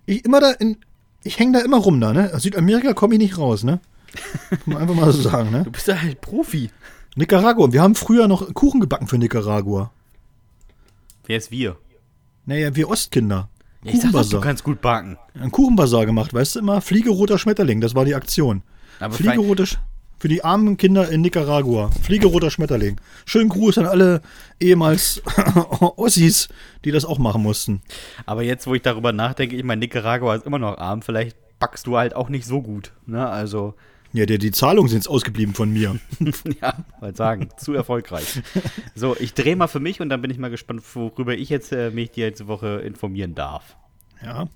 [0.06, 0.76] Ich immer da in.
[1.24, 2.32] Ich hänge da immer rum da, ne?
[2.34, 3.80] Aus Südamerika komme ich nicht raus, ne?
[4.50, 5.64] Kann man einfach mal so sagen, ne?
[5.64, 6.70] Du bist ja halt Profi.
[7.16, 7.72] Nicaragua.
[7.72, 9.90] Wir haben früher noch Kuchen gebacken für Nicaragua.
[11.26, 11.76] Wer ist wir?
[12.46, 13.48] Naja, wir Ostkinder.
[13.82, 15.18] Ja, ich sag doch, du kannst gut backen.
[15.34, 16.80] Ein Kuchenbazar gemacht, weißt du immer?
[16.80, 18.62] Fliegeroter Schmetterling, das war die Aktion.
[19.00, 19.78] Aber Fliegeroter Sch
[20.20, 21.90] Für die armen Kinder in Nicaragua.
[22.02, 23.00] Fliegeroter Schmetterling.
[23.24, 24.20] Schönen Gruß an alle
[24.58, 25.22] ehemals
[25.80, 26.48] Ossis,
[26.84, 27.82] die das auch machen mussten.
[28.26, 31.02] Aber jetzt, wo ich darüber nachdenke, ich meine, Nicaragua ist immer noch arm.
[31.02, 32.92] Vielleicht backst du halt auch nicht so gut.
[33.06, 33.28] Ne?
[33.28, 33.74] Also,
[34.12, 36.00] Ja, die, die Zahlungen sind jetzt ausgeblieben von mir.
[36.60, 38.42] ja, wollte sagen, zu erfolgreich.
[38.96, 41.70] So, ich drehe mal für mich und dann bin ich mal gespannt, worüber ich jetzt
[41.70, 43.76] äh, mich diese Woche informieren darf.
[44.20, 44.48] Ja.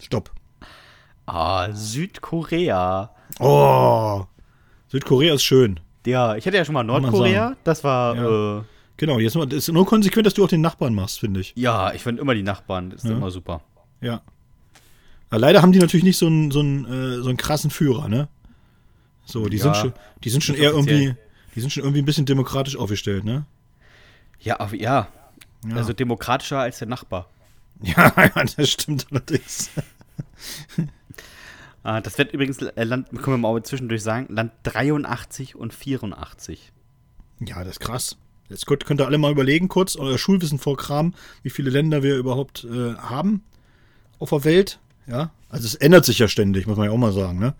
[0.00, 0.30] Stopp.
[1.26, 3.10] Ah, Südkorea.
[3.40, 4.24] Oh.
[4.88, 5.80] Südkorea ist schön.
[6.06, 7.56] Ja, ich hatte ja schon mal Nordkorea.
[7.64, 8.58] Das war, Ja.
[8.58, 8.62] äh,
[8.98, 11.54] Genau, jetzt mal, es ist nur konsequent, dass du auch den Nachbarn machst, finde ich.
[11.56, 13.16] ja, ich finde immer die Nachbarn, das ist Ja.
[13.16, 13.62] immer super.
[14.00, 14.20] Ja.
[15.30, 18.08] Aber leider haben die natürlich nicht so einen, so einen, äh, so einen krassen Führer,
[18.08, 18.28] ne?
[19.24, 19.92] So, die Ja, sind schon,
[20.22, 21.00] die sind schon eher offiziell.
[21.02, 21.16] irgendwie,
[21.54, 23.44] die sind schon irgendwie ein bisschen demokratisch aufgestellt, ne?
[24.40, 25.08] Ja, auf, ja.
[25.66, 25.76] Ja.
[25.76, 27.28] Also demokratischer als der Nachbar.
[27.82, 29.70] Ja, ja, das stimmt allerdings.
[31.82, 36.72] Ah, das wird übrigens äh, Land, können wir mal zwischendurch sagen, Land 83 und 84.
[37.40, 38.16] Ja, das ist krass.
[38.48, 42.16] Jetzt könnt, könnt ihr alle mal überlegen, kurz, euer Schulwissen vorkramen, wie viele Länder wir
[42.16, 43.42] überhaupt äh, haben
[44.18, 44.78] auf der Welt.
[45.06, 47.54] Ja, also es ändert sich ja ständig, muss man ja auch mal sagen, ne?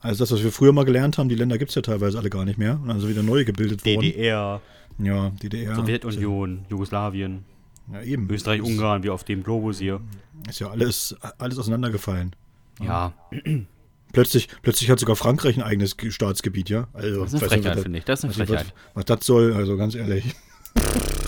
[0.00, 2.30] Also das, was wir früher mal gelernt haben, die Länder gibt es ja teilweise alle
[2.30, 2.80] gar nicht mehr.
[2.82, 4.00] Und also wieder neu gebildet worden.
[4.00, 4.62] DDR,
[4.98, 5.74] Ja, DDR.
[5.76, 7.44] Sowjetunion, Jugoslawien,
[7.92, 8.30] Ja, eben.
[8.30, 10.00] Österreich, Ungarn, wie auf dem Globus hier.
[10.48, 12.34] Ist ja alles, alles auseinandergefallen.
[12.80, 13.12] Ja,
[14.12, 16.88] Plötzlich, plötzlich hat sogar Frankreich ein eigenes Ge- Staatsgebiet, ja?
[16.94, 18.04] Also, das ist eine Frechheit, finde ich.
[18.04, 18.74] Das ist eine nicht, was, Frechheit.
[18.94, 20.34] was das soll, also ganz ehrlich.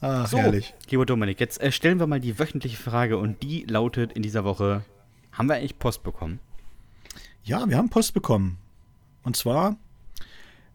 [0.00, 0.74] ah, So, herrlich.
[0.90, 4.44] lieber Dominik, jetzt äh, stellen wir mal die wöchentliche Frage und die lautet in dieser
[4.44, 4.84] Woche:
[5.32, 6.38] Haben wir eigentlich Post bekommen?
[7.44, 8.58] Ja, wir haben Post bekommen.
[9.22, 9.76] Und zwar,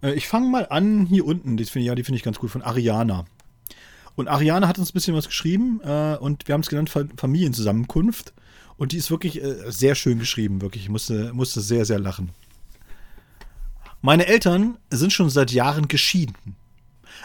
[0.01, 2.39] äh, ich fange mal an hier unten, die finde ich, ja, die finde ich ganz
[2.39, 3.25] gut, von Ariana.
[4.15, 7.05] Und Ariana hat uns ein bisschen was geschrieben äh, und wir haben es genannt Fa-
[7.17, 8.33] Familienzusammenkunft.
[8.77, 10.83] Und die ist wirklich äh, sehr schön geschrieben, wirklich.
[10.83, 12.29] Ich musste, musste sehr, sehr lachen.
[14.01, 16.35] Meine Eltern sind schon seit Jahren geschieden.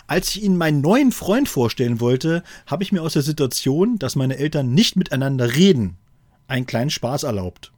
[0.07, 4.15] Als ich ihnen meinen neuen Freund vorstellen wollte, habe ich mir aus der Situation, dass
[4.15, 5.97] meine Eltern nicht miteinander reden,
[6.49, 7.73] einen kleinen Spaß erlaubt.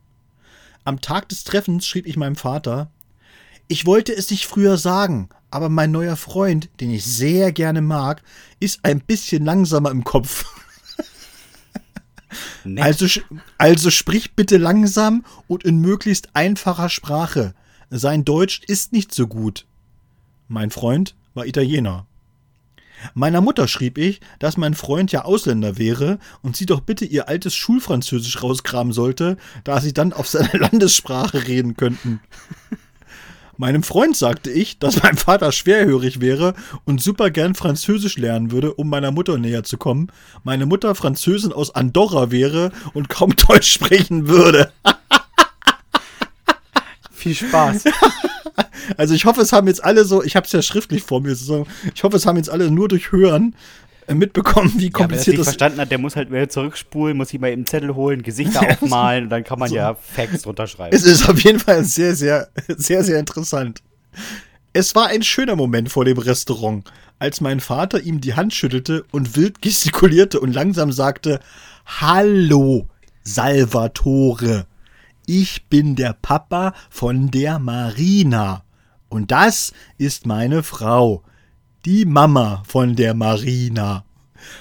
[0.85, 2.91] Am Tag des Treffens schrieb ich meinem Vater,
[3.69, 8.23] ich wollte es nicht früher sagen, aber mein neuer Freund, den ich sehr gerne mag,
[8.61, 10.47] ist ein bisschen langsamer im Kopf.
[12.65, 12.85] Nett.
[12.85, 13.21] Also,
[13.57, 17.55] also sprich bitte langsam und in möglichst einfacher Sprache.
[17.91, 19.67] Sein Deutsch ist nicht so gut.
[20.49, 22.07] Mein Freund war Italiener.
[23.15, 27.29] Meiner Mutter schrieb ich, dass mein Freund ja Ausländer wäre und sie doch bitte ihr
[27.29, 32.21] altes Schulfranzösisch rauskramen sollte, da sie dann auf seiner Landessprache reden könnten.
[33.61, 36.55] Meinem Freund sagte ich, dass mein Vater schwerhörig wäre
[36.85, 40.13] und super gern Französisch lernen würde, um meiner Mutter näher zu kommen.
[40.45, 44.73] Meine Mutter Französin aus Andorra wäre und kaum Deutsch sprechen würde.
[47.11, 47.85] Viel Spaß.
[48.97, 51.33] Also ich hoffe, es haben jetzt alle so, ich habe es ja schriftlich vor mir,
[51.33, 53.55] ich hoffe, es haben jetzt alle nur durch Hören
[54.15, 57.29] mitbekommen, wie Ja, das kompliziert nicht das verstanden hat, der muss halt wieder zurückspulen, muss
[57.29, 60.67] sich mal eben einen Zettel holen, Gesichter aufmalen und dann kann man ja Facts drunter
[60.67, 60.95] schreiben.
[60.95, 63.83] Es ist auf jeden Fall sehr, sehr, sehr, sehr interessant.
[64.73, 69.05] Es war ein schöner Moment vor dem Restaurant, als mein Vater ihm die Hand schüttelte
[69.11, 71.41] und wild gestikulierte und langsam sagte,
[71.87, 72.87] Hallo,
[73.25, 74.67] Salvatore.
[75.27, 78.63] Ich bin der Papa von der Marina.
[79.09, 81.23] Und das ist meine Frau.
[81.89, 84.05] Die Mama von der Marina.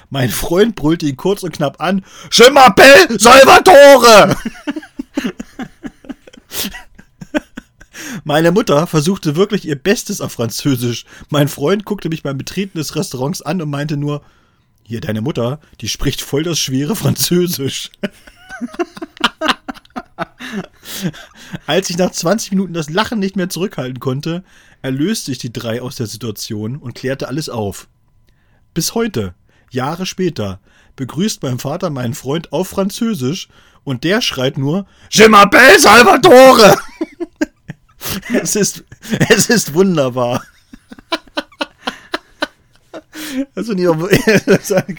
[0.09, 2.05] Mein Freund brüllte ihn kurz und knapp an.
[2.31, 4.33] M'appelle Salvatore!
[8.23, 11.03] Meine Mutter versuchte wirklich ihr Bestes auf Französisch.
[11.29, 14.21] Mein Freund guckte mich beim Betreten des Restaurants an und meinte nur,
[14.83, 17.91] hier deine Mutter, die spricht voll das schwere Französisch.
[21.67, 24.43] Als ich nach 20 Minuten das Lachen nicht mehr zurückhalten konnte,
[24.81, 27.87] erlöste ich die drei aus der Situation und klärte alles auf.
[28.73, 29.33] Bis heute,
[29.71, 30.59] Jahre später,
[30.95, 33.49] begrüßt mein Vater meinen Freund auf Französisch
[33.83, 36.77] und der schreit nur Je m'appelle Salvatore!
[38.41, 38.83] es, ist,
[39.29, 40.43] es ist wunderbar.
[43.55, 43.89] Also nicht,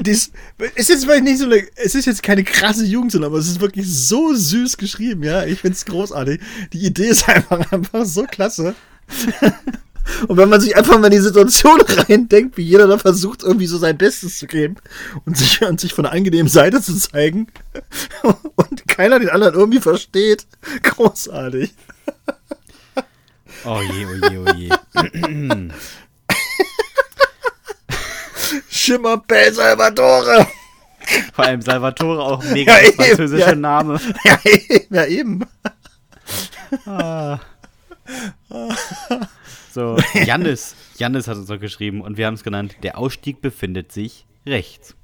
[0.00, 0.32] dies,
[0.74, 3.60] es ist vielleicht nicht so eine, es ist jetzt keine krasse Jugendsünde, aber es ist
[3.60, 5.44] wirklich so süß geschrieben, ja.
[5.44, 6.40] Ich finde es großartig.
[6.72, 8.74] Die Idee ist einfach, einfach so klasse.
[10.28, 13.66] Und wenn man sich einfach mal in die Situation reindenkt, wie jeder da versucht, irgendwie
[13.66, 14.76] so sein Bestes zu geben
[15.24, 17.46] und sich, und sich von einer angenehmen Seite zu zeigen
[18.56, 20.46] und keiner den anderen irgendwie versteht,
[20.82, 21.72] großartig.
[23.64, 25.70] Oh je, oh je, oh je.
[28.84, 30.46] Schimmer Salvatore.
[31.32, 33.54] Vor allem Salvatore auch ein mega Ja, eben, französischer ja.
[33.54, 33.98] Name.
[34.24, 34.38] ja,
[34.90, 35.46] ja, eben.
[39.72, 40.76] So, Jannis.
[40.98, 44.94] Jannis hat uns noch geschrieben und wir haben es genannt, der Ausstieg befindet sich rechts.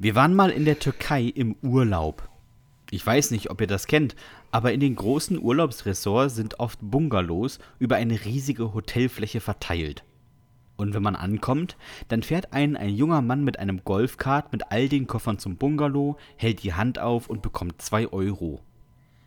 [0.00, 2.28] Wir waren mal in der Türkei im Urlaub.
[2.90, 4.16] Ich weiß nicht, ob ihr das kennt,
[4.50, 10.02] aber in den großen Urlaubsressorts sind oft Bungalows über eine riesige Hotelfläche verteilt.
[10.76, 11.76] Und wenn man ankommt,
[12.08, 16.16] dann fährt einen ein junger Mann mit einem Golfkart mit all den Koffern zum Bungalow,
[16.36, 18.60] hält die Hand auf und bekommt 2 Euro.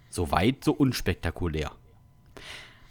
[0.10, 1.72] So weit, so unspektakulär.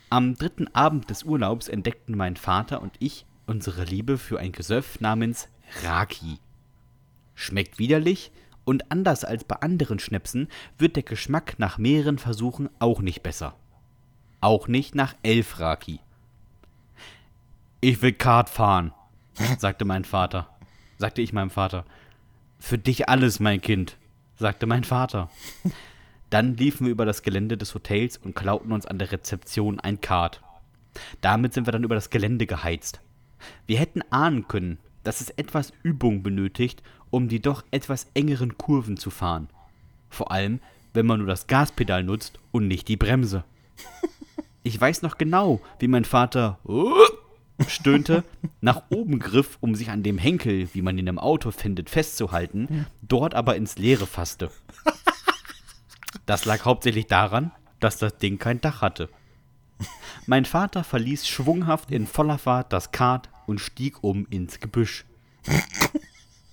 [0.08, 5.00] Am dritten Abend des Urlaubs entdeckten mein Vater und ich unsere Liebe für ein Gesöff
[5.00, 5.48] namens
[5.82, 6.38] Raki.
[7.34, 8.32] Schmeckt widerlich
[8.64, 10.48] und anders als bei anderen Schnäpsen
[10.78, 13.54] wird der Geschmack nach mehreren Versuchen auch nicht besser.
[14.40, 16.00] Auch nicht nach elf Raki.
[17.80, 18.92] Ich will Kart fahren,
[19.58, 20.48] sagte mein Vater.
[20.98, 21.84] Sagte ich meinem Vater.
[22.58, 23.98] Für dich alles, mein Kind,
[24.36, 25.28] sagte mein Vater.
[26.30, 30.00] Dann liefen wir über das Gelände des Hotels und klauten uns an der Rezeption ein
[30.00, 30.42] Kart.
[31.20, 33.00] Damit sind wir dann über das Gelände geheizt.
[33.66, 38.96] Wir hätten ahnen können, dass es etwas Übung benötigt, um die doch etwas engeren Kurven
[38.96, 39.48] zu fahren.
[40.08, 40.60] Vor allem,
[40.94, 43.44] wenn man nur das Gaspedal nutzt und nicht die Bremse.
[44.62, 46.58] Ich weiß noch genau, wie mein Vater
[47.68, 48.24] stöhnte,
[48.60, 52.86] nach oben griff, um sich an dem Henkel, wie man ihn im Auto findet, festzuhalten,
[53.02, 54.50] dort aber ins Leere fasste.
[56.26, 59.08] Das lag hauptsächlich daran, dass das Ding kein Dach hatte.
[60.26, 65.04] Mein Vater verließ schwunghaft in voller Fahrt das Kart und stieg um ins Gebüsch.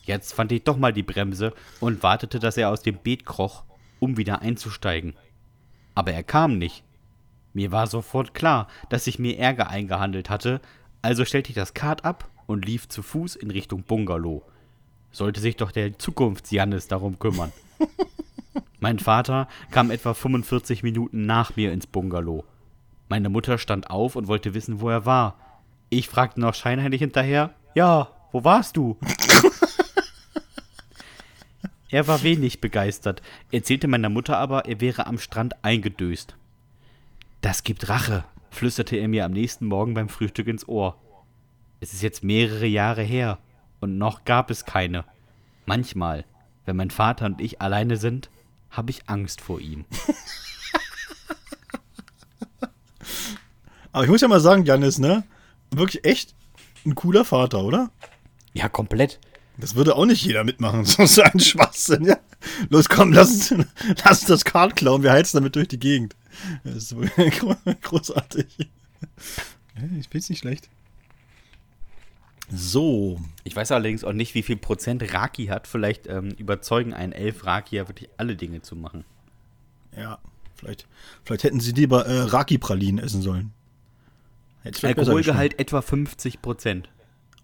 [0.04, 3.64] Jetzt fand ich doch mal die Bremse und wartete, dass er aus dem Beet kroch,
[4.00, 5.16] um wieder einzusteigen.
[5.96, 6.84] Aber er kam nicht.
[7.54, 10.60] Mir war sofort klar, dass ich mir Ärger eingehandelt hatte,
[11.04, 14.42] also stellte ich das Kart ab und lief zu Fuß in Richtung Bungalow.
[15.12, 17.52] Sollte sich doch der Zukunfts-Jannis darum kümmern.
[18.80, 22.46] Mein Vater kam etwa 45 Minuten nach mir ins Bungalow.
[23.10, 25.36] Meine Mutter stand auf und wollte wissen, wo er war.
[25.90, 28.98] Ich fragte noch scheinheilig hinterher: Ja, wo warst du?
[31.90, 36.36] er war wenig begeistert, erzählte meiner Mutter aber, er wäre am Strand eingedöst.
[37.42, 38.24] Das gibt Rache,
[38.54, 40.98] flüsterte er mir am nächsten Morgen beim Frühstück ins Ohr.
[41.80, 43.40] Es ist jetzt mehrere Jahre her
[43.82, 45.06] und noch gab es keine.
[45.66, 46.26] Manchmal,
[46.66, 48.30] wenn mein Vater und ich alleine sind,
[48.70, 49.86] habe ich Angst vor ihm.
[53.92, 55.24] Aber ich muss ja mal sagen, Janis, ne?
[55.72, 56.34] Wirklich echt
[56.86, 57.92] ein cooler Vater, oder?
[58.54, 59.20] Ja, komplett.
[59.58, 62.18] Das würde auch nicht jeder mitmachen, so so ein Schwachsinn, ja?
[62.70, 63.66] Los, komm, lass uns,
[64.04, 66.16] lass uns das Kart klauen, wir heizen damit durch die Gegend.
[66.64, 67.02] Das ist so
[67.82, 68.70] großartig.
[70.00, 70.70] Ich bin nicht schlecht.
[72.52, 75.68] So, Ich weiß allerdings auch nicht, wie viel Prozent Raki hat.
[75.68, 79.06] Vielleicht ähm, überzeugen einen Elf Raki ja wirklich alle Dinge zu machen.
[79.98, 80.20] ja,
[80.56, 80.88] vielleicht,
[81.24, 83.54] vielleicht hätten sie lieber äh, Raki-Pralinen essen sollen.
[84.64, 86.90] Alkoholgehalt etwa 50 Prozent.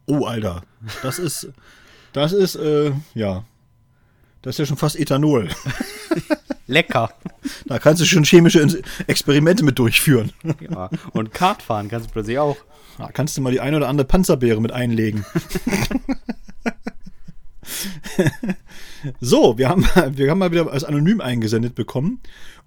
[0.06, 0.64] Oh, Alter.
[1.02, 1.50] Das ist,
[2.14, 3.46] das ist, äh, ja.
[4.42, 5.50] Das ist ja schon fast Ethanol.
[6.70, 7.12] Lecker.
[7.66, 10.32] Da kannst du schon chemische Experimente mit durchführen.
[10.70, 10.90] ja.
[11.14, 12.58] Und Kartfahren kannst du plötzlich auch.
[12.98, 15.26] Da kannst du mal die eine oder andere Panzerbeere mit einlegen.
[19.22, 22.20] so, wir haben, wir haben mal wieder als anonym eingesendet bekommen.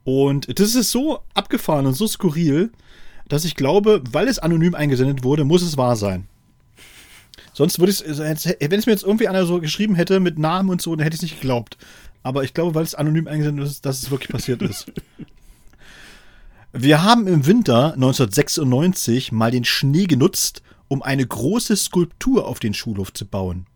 [0.05, 2.70] Und das ist so abgefahren und so skurril,
[3.28, 6.26] dass ich glaube, weil es anonym eingesendet wurde, muss es wahr sein.
[7.53, 10.70] Sonst würde ich es, wenn es mir jetzt irgendwie einer so geschrieben hätte mit Namen
[10.70, 11.76] und so, dann hätte ich es nicht geglaubt.
[12.23, 14.93] Aber ich glaube, weil es anonym eingesendet ist, dass es wirklich passiert ist.
[16.73, 22.75] Wir haben im Winter 1996 mal den Schnee genutzt, um eine große Skulptur auf den
[22.75, 23.66] Schulhof zu bauen.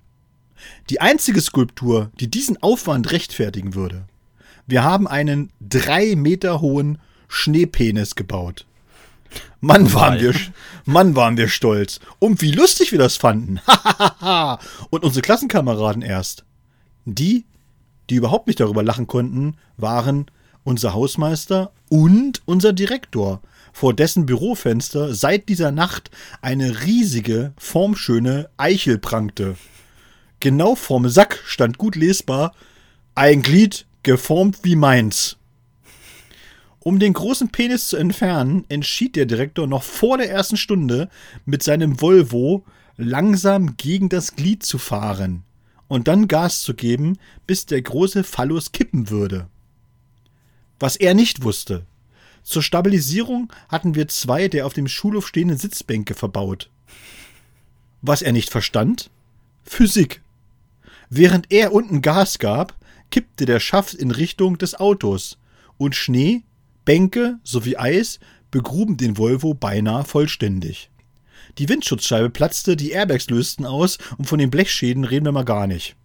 [0.89, 4.07] Die einzige Skulptur, die diesen Aufwand rechtfertigen würde.
[4.67, 8.67] Wir haben einen drei Meter hohen Schneepenis gebaut.
[9.61, 10.35] Mann, waren wir,
[10.85, 12.01] Mann, waren wir stolz.
[12.19, 13.61] Und wie lustig wir das fanden.
[14.91, 16.45] Und unsere Klassenkameraden erst.
[17.05, 17.45] Die,
[18.11, 20.27] die überhaupt nicht darüber lachen konnten, waren
[20.65, 23.41] unser Hausmeister und unser Direktor,
[23.73, 26.11] vor dessen Bürofenster seit dieser Nacht
[26.43, 29.57] eine riesige, formschöne Eichel prangte.
[30.41, 32.55] Genau vorm Sack stand gut lesbar
[33.15, 35.37] ein Glied geformt wie meins.
[36.81, 41.09] Um den großen Penis zu entfernen, entschied der Direktor noch vor der ersten Stunde
[41.45, 42.65] mit seinem Volvo
[42.97, 45.46] langsam gegen das Glied zu fahren
[45.89, 49.49] und dann Gas zu geben, bis der große Phallus kippen würde.
[50.79, 51.87] Was er nicht wusste.
[52.43, 56.71] Zur Stabilisierung hatten wir zwei der auf dem Schulhof stehenden Sitzbänke verbaut.
[58.03, 59.11] Was er nicht verstand?
[59.65, 60.23] Physik.
[61.09, 62.75] Während er unten Gas gab,
[63.11, 65.39] kippte der Schaft in Richtung des Autos
[65.77, 66.43] und Schnee,
[66.85, 68.21] Bänke sowie Eis
[68.51, 70.91] begruben den Volvo beinahe vollständig.
[71.59, 75.67] Die Windschutzscheibe platzte, die Airbags lösten aus und von den Blechschäden reden wir mal gar
[75.67, 75.97] nicht.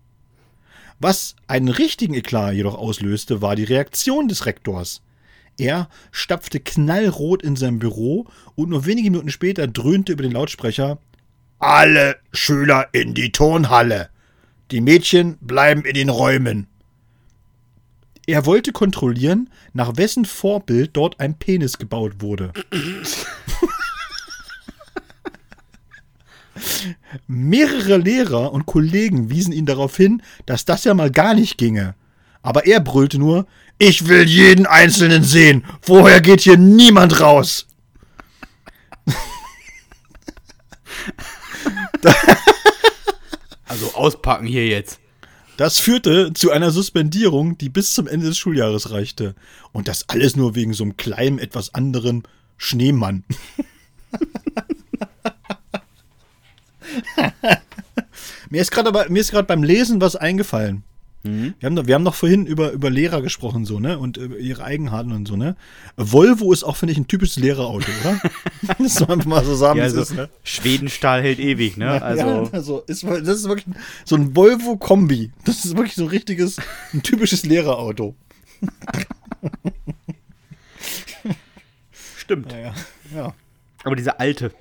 [0.99, 5.02] Was einen richtigen Eklat jedoch auslöste, war die Reaktion des Rektors.
[5.58, 10.99] Er stapfte knallrot in sein Büro und nur wenige Minuten später dröhnte über den Lautsprecher
[11.60, 14.10] Alle Schüler in die Turnhalle.
[14.72, 16.68] Die Mädchen bleiben in den Räumen.
[18.28, 22.54] Er wollte kontrollieren, nach wessen Vorbild dort ein Penis gebaut wurde.
[27.28, 31.95] Mehrere Lehrer und Kollegen wiesen ihn darauf hin, dass das ja mal gar nicht ginge.
[32.41, 33.47] Aber er brüllte nur,
[33.78, 35.64] ich will jeden Einzelnen sehen.
[35.82, 37.68] Vorher geht hier niemand raus.
[43.72, 44.99] Also auspacken hier jetzt.
[45.56, 49.34] Das führte zu einer Suspendierung, die bis zum Ende des Schuljahres reichte.
[49.72, 52.24] Und das alles nur wegen so einem kleinen, etwas anderen
[52.58, 53.24] Schneemann.
[58.50, 60.84] mir ist gerade mir ist gerade beim Lesen was eingefallen.
[61.24, 64.00] Wir, haben, doch- wir haben noch vorhin über, über Lehrer gesprochen, so, ne?
[64.00, 65.56] Und über ihre Eigenheiten und so, ne?
[65.96, 68.20] Volvo ist auch, finde ich, ein typisches Lehrerauto, oder?
[68.80, 70.30] das soll einfach mal so sagen, Ja, also ist, ne?
[70.44, 72.02] Schwedenstahl hält ewig, ne?
[72.02, 73.68] Also, ja, also ist, das ist wirklich
[74.04, 75.32] so ein Volvo-Kombi.
[75.46, 76.58] Das ist wirklich so ein richtiges,
[76.92, 78.16] ein typisches Lehrerauto.
[82.18, 82.52] stimmt.
[82.52, 82.74] Ja,
[83.16, 83.34] ja.
[83.84, 84.52] Aber diese alte.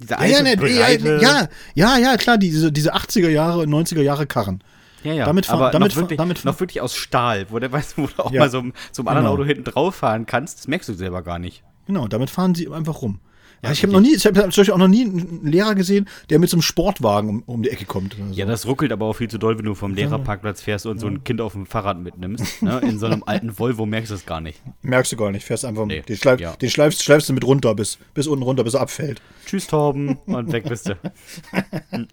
[0.00, 3.64] Diese Ja, alte, ja, ne, ja, breite, ja, ja, ja, klar, diese, diese 80er Jahre,
[3.64, 4.62] 90er Jahre Karren.
[5.04, 5.24] ja, ja.
[5.24, 8.06] damit aber damit noch, wirklich, damit noch wirklich aus Stahl, wo, der, weißt, du, wo
[8.06, 8.40] du auch Ja.
[8.42, 9.34] mal so zum anderen Genau.
[9.34, 10.58] Auto hinten drauf fahren kannst.
[10.58, 11.62] Das merkst du selber gar nicht.
[11.86, 13.20] Genau, damit fahren sie einfach rum.
[13.62, 16.08] Ja, Ja, ich habe noch nie, ich habe Beispiel auch noch nie einen Lehrer gesehen,
[16.30, 18.14] der mit so einem Sportwagen um, um die Ecke kommt.
[18.14, 18.34] So.
[18.34, 21.06] Ja, das ruckelt aber auch viel zu doll, wenn du vom Lehrerparkplatz fährst und so
[21.06, 22.62] ein Kind auf dem Fahrrad mitnimmst.
[22.62, 22.80] Ne?
[22.80, 24.60] In so einem alten Volvo merkst du es gar nicht.
[24.82, 26.54] Merkst du gar nicht, fährst einfach, Nee, den, schleif, ja.
[26.56, 29.20] den schleifst, schleifst du mit runter, bis, bis unten runter, bis er abfällt.
[29.46, 30.18] Tschüss, Torben.
[30.26, 30.96] Und weg bist du.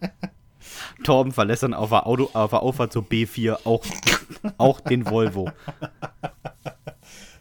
[1.03, 3.83] Torben verlässt dann auf der, Auto, auf der Auffahrt zur B4 auch,
[4.57, 5.51] auch den Volvo.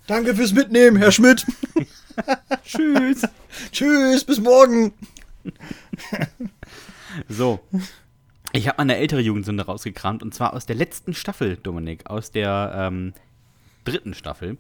[0.07, 1.47] Danke fürs Mitnehmen, Herr Schmidt.
[2.65, 3.23] Tschüss.
[3.71, 4.93] Tschüss, bis morgen.
[7.29, 7.61] So.
[8.55, 12.73] Ich habe eine ältere Jugendsünde rausgekramt und zwar aus der letzten Staffel, Dominik, aus der
[12.75, 13.13] ähm,
[13.85, 14.57] dritten Staffel.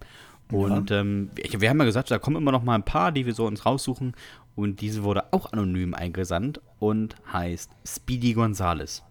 [0.50, 3.24] Und ähm, wir, wir haben ja gesagt, da kommen immer noch mal ein paar, die
[3.24, 4.14] wir so uns raussuchen.
[4.54, 9.02] Und diese wurde auch anonym eingesandt und heißt Speedy Gonzales.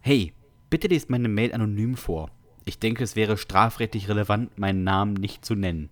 [0.00, 0.32] Hey,
[0.70, 2.30] bitte lest meine Mail anonym vor.
[2.64, 5.88] Ich denke, es wäre strafrechtlich relevant, meinen Namen nicht zu nennen.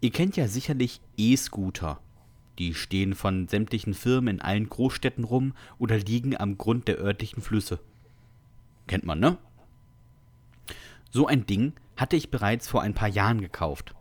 [0.00, 1.98] Ihr kennt ja sicherlich E-Scooter.
[2.58, 7.42] Die stehen von sämtlichen Firmen in allen Großstädten rum oder liegen am Grund der örtlichen
[7.42, 7.80] Flüsse.
[8.86, 9.38] Kennt man, ne?
[11.10, 13.94] So ein Ding hatte ich bereits vor ein paar Jahren gekauft.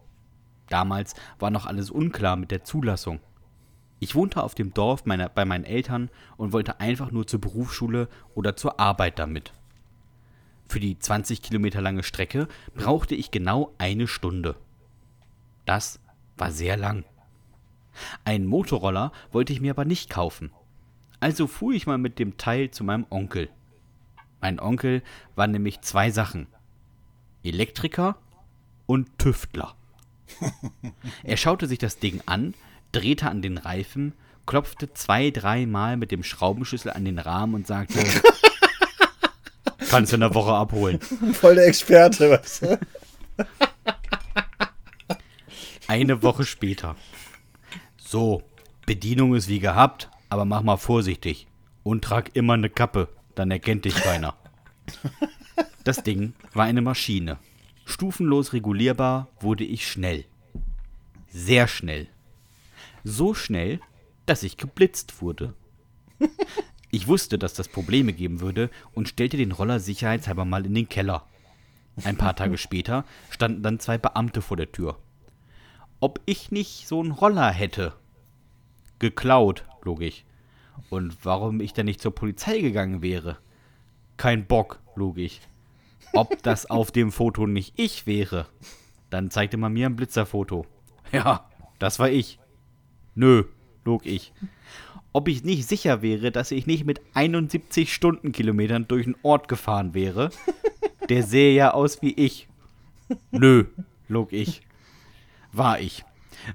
[0.69, 3.19] Damals war noch alles unklar mit der Zulassung.
[3.99, 8.07] Ich wohnte auf dem Dorf meiner, bei meinen Eltern und wollte einfach nur zur Berufsschule
[8.35, 9.53] oder zur Arbeit damit.
[10.69, 14.55] Für die 20 Kilometer lange Strecke brauchte ich genau eine Stunde.
[15.67, 15.99] Das
[16.37, 17.03] war sehr lang.
[18.23, 20.51] Einen Motorroller wollte ich mir aber nicht kaufen.
[21.19, 23.49] Also fuhr ich mal mit dem Teil zu meinem Onkel.
[24.39, 25.03] Mein Onkel
[25.35, 26.47] war nämlich zwei Sachen.
[27.43, 28.17] Elektriker
[28.85, 29.75] und Tüftler.
[31.23, 32.53] Er schaute sich das Ding an,
[32.93, 34.13] drehte an den Reifen,
[34.45, 37.99] klopfte zwei, dreimal mit dem Schraubenschlüssel an den Rahmen und sagte,
[39.89, 41.01] kannst du in der Woche abholen.
[41.01, 42.79] Voll der Experte, weißt du?
[45.87, 46.97] Eine Woche später.
[47.97, 48.43] So,
[48.85, 51.47] Bedienung ist wie gehabt, aber mach mal vorsichtig.
[51.83, 54.35] Und trag immer eine Kappe, dann erkennt dich keiner.
[55.85, 57.37] Das Ding war eine Maschine.
[57.85, 60.25] Stufenlos regulierbar wurde ich schnell.
[61.29, 62.07] Sehr schnell.
[63.05, 63.79] So schnell,
[64.25, 65.53] dass ich geblitzt wurde.
[66.91, 70.89] Ich wusste, dass das Probleme geben würde und stellte den Roller sicherheitshalber mal in den
[70.89, 71.25] Keller.
[72.03, 74.97] Ein paar Tage später standen dann zwei Beamte vor der Tür
[75.99, 77.93] ob ich nicht so einen Roller hätte.
[78.99, 80.23] Geklaut, logisch.
[80.89, 83.37] Und warum ich dann nicht zur Polizei gegangen wäre.
[84.15, 85.39] Kein Bock, logisch.
[86.13, 88.47] Ob das auf dem Foto nicht ich wäre.
[89.09, 90.65] Dann zeigte man mir ein Blitzerfoto.
[91.11, 92.39] Ja, das war ich.
[93.15, 93.45] Nö,
[93.85, 94.33] log ich.
[95.13, 99.93] Ob ich nicht sicher wäre, dass ich nicht mit 71 Stundenkilometern durch den Ort gefahren
[99.93, 100.29] wäre.
[101.09, 102.47] Der sähe ja aus wie ich.
[103.31, 103.65] Nö,
[104.09, 104.66] log ich
[105.51, 106.03] war ich.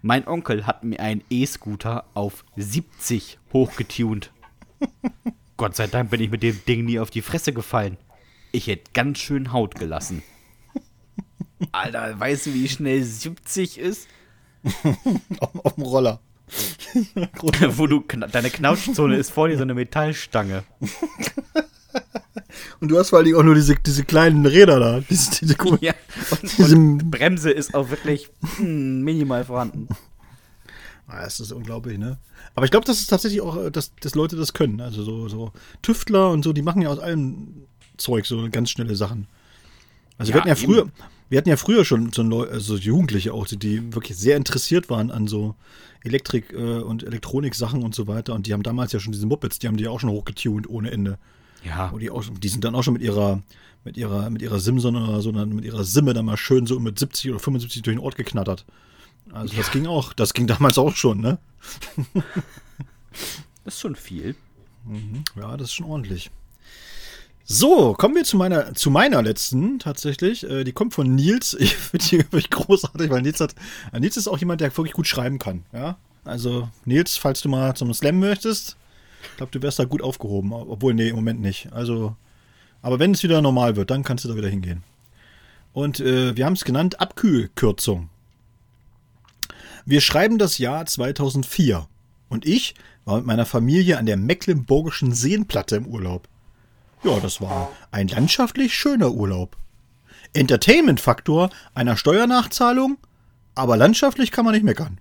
[0.01, 4.32] Mein Onkel hat mir einen E-Scooter auf 70 hochgetunt.
[5.57, 7.97] Gott sei Dank bin ich mit dem Ding nie auf die Fresse gefallen.
[8.53, 10.22] Ich hätte ganz schön Haut gelassen.
[11.70, 14.09] Alter, weißt du, wie schnell 70 ist?
[15.40, 16.20] auf, auf dem Roller.
[17.76, 20.64] Wo du, deine Knautschzone ist vor dir so eine Metallstange.
[22.80, 25.01] Und du hast vor allem auch nur diese, diese kleinen Räder da.
[25.01, 25.95] Diese, diese, ja,
[26.30, 29.88] und, diese und Bremse ist auch wirklich hm, minimal vorhanden.
[31.07, 32.18] Ah, das ist unglaublich, ne?
[32.55, 34.80] Aber ich glaube, das ist tatsächlich auch, äh, dass, dass Leute das können.
[34.80, 37.66] Also so, so Tüftler und so, die machen ja aus allem
[37.97, 39.26] Zeug so ganz schnelle Sachen.
[40.18, 40.93] Also ja, wir hatten ja früher, eben.
[41.28, 45.26] wir hatten ja früher schon so also Jugendliche auch, die wirklich sehr interessiert waren an
[45.26, 45.55] so
[46.05, 48.34] Elektrik- äh, und Elektronik-Sachen und so weiter.
[48.34, 50.90] Und die haben damals ja schon diese Mopeds, die haben die auch schon hochgetunt ohne
[50.90, 51.18] Ende.
[51.64, 51.88] Ja.
[51.88, 53.42] Und die, auch, die sind dann auch schon mit ihrer,
[53.84, 56.98] mit ihrer, mit ihrer Simson oder so, mit ihrer Simme dann mal schön so mit
[56.98, 58.64] 70 oder 75 durch den Ort geknattert.
[59.32, 59.60] Also ja.
[59.60, 61.38] das ging auch, das ging damals auch schon, ne?
[63.64, 64.34] das ist schon viel.
[64.84, 65.24] Mhm.
[65.36, 66.30] Ja, das ist schon ordentlich.
[67.44, 70.48] So, kommen wir zu meiner, zu meiner letzten tatsächlich.
[70.48, 71.54] Äh, die kommt von Nils.
[71.60, 73.54] Ich finde die wirklich großartig, weil Nils hat.
[73.92, 75.64] Nils ist auch jemand, der wirklich gut schreiben kann.
[75.72, 75.96] Ja?
[76.24, 78.76] Also, Nils, falls du mal zum Slam möchtest,
[79.30, 80.52] ich glaube, du wärst da gut aufgehoben.
[80.52, 81.72] Obwohl, nee, im Moment nicht.
[81.72, 82.16] Also,
[82.80, 84.82] aber wenn es wieder normal wird, dann kannst du da wieder hingehen.
[85.72, 88.10] Und äh, wir haben es genannt Abkühlkürzung.
[89.84, 91.86] Wir schreiben das Jahr 2004
[92.28, 96.28] und ich war mit meiner Familie an der Mecklenburgischen Seenplatte im Urlaub.
[97.02, 99.56] Ja, das war ein landschaftlich schöner Urlaub.
[100.34, 102.96] Entertainment-Faktor einer Steuernachzahlung,
[103.54, 104.98] aber landschaftlich kann man nicht meckern.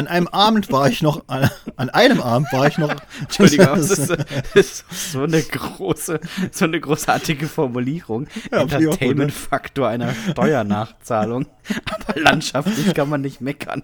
[0.00, 2.94] An einem Abend war ich noch, an, an einem Abend war ich noch.
[3.20, 6.20] Entschuldigung, das ist, das ist, so eine große,
[6.50, 8.26] so eine großartige Formulierung.
[8.50, 11.44] Ja, Entertainment-Faktor einer Steuernachzahlung.
[11.84, 13.82] Aber landschaftlich kann man nicht meckern.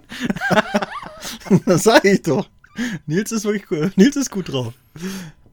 [1.66, 2.48] das sage ich doch.
[3.04, 3.92] Nils ist wirklich cool.
[3.96, 4.72] Nils ist gut drauf.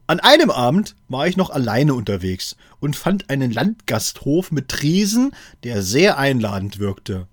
[0.06, 5.82] An einem Abend war ich noch alleine unterwegs und fand einen Landgasthof mit Tresen, der
[5.82, 7.26] sehr einladend wirkte.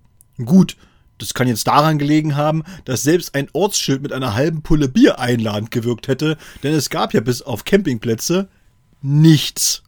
[0.44, 0.76] Gut,
[1.22, 5.20] das kann jetzt daran gelegen haben, dass selbst ein Ortsschild mit einer halben Pulle Bier
[5.20, 8.50] einladend gewirkt hätte, denn es gab ja bis auf Campingplätze
[9.02, 9.84] nichts.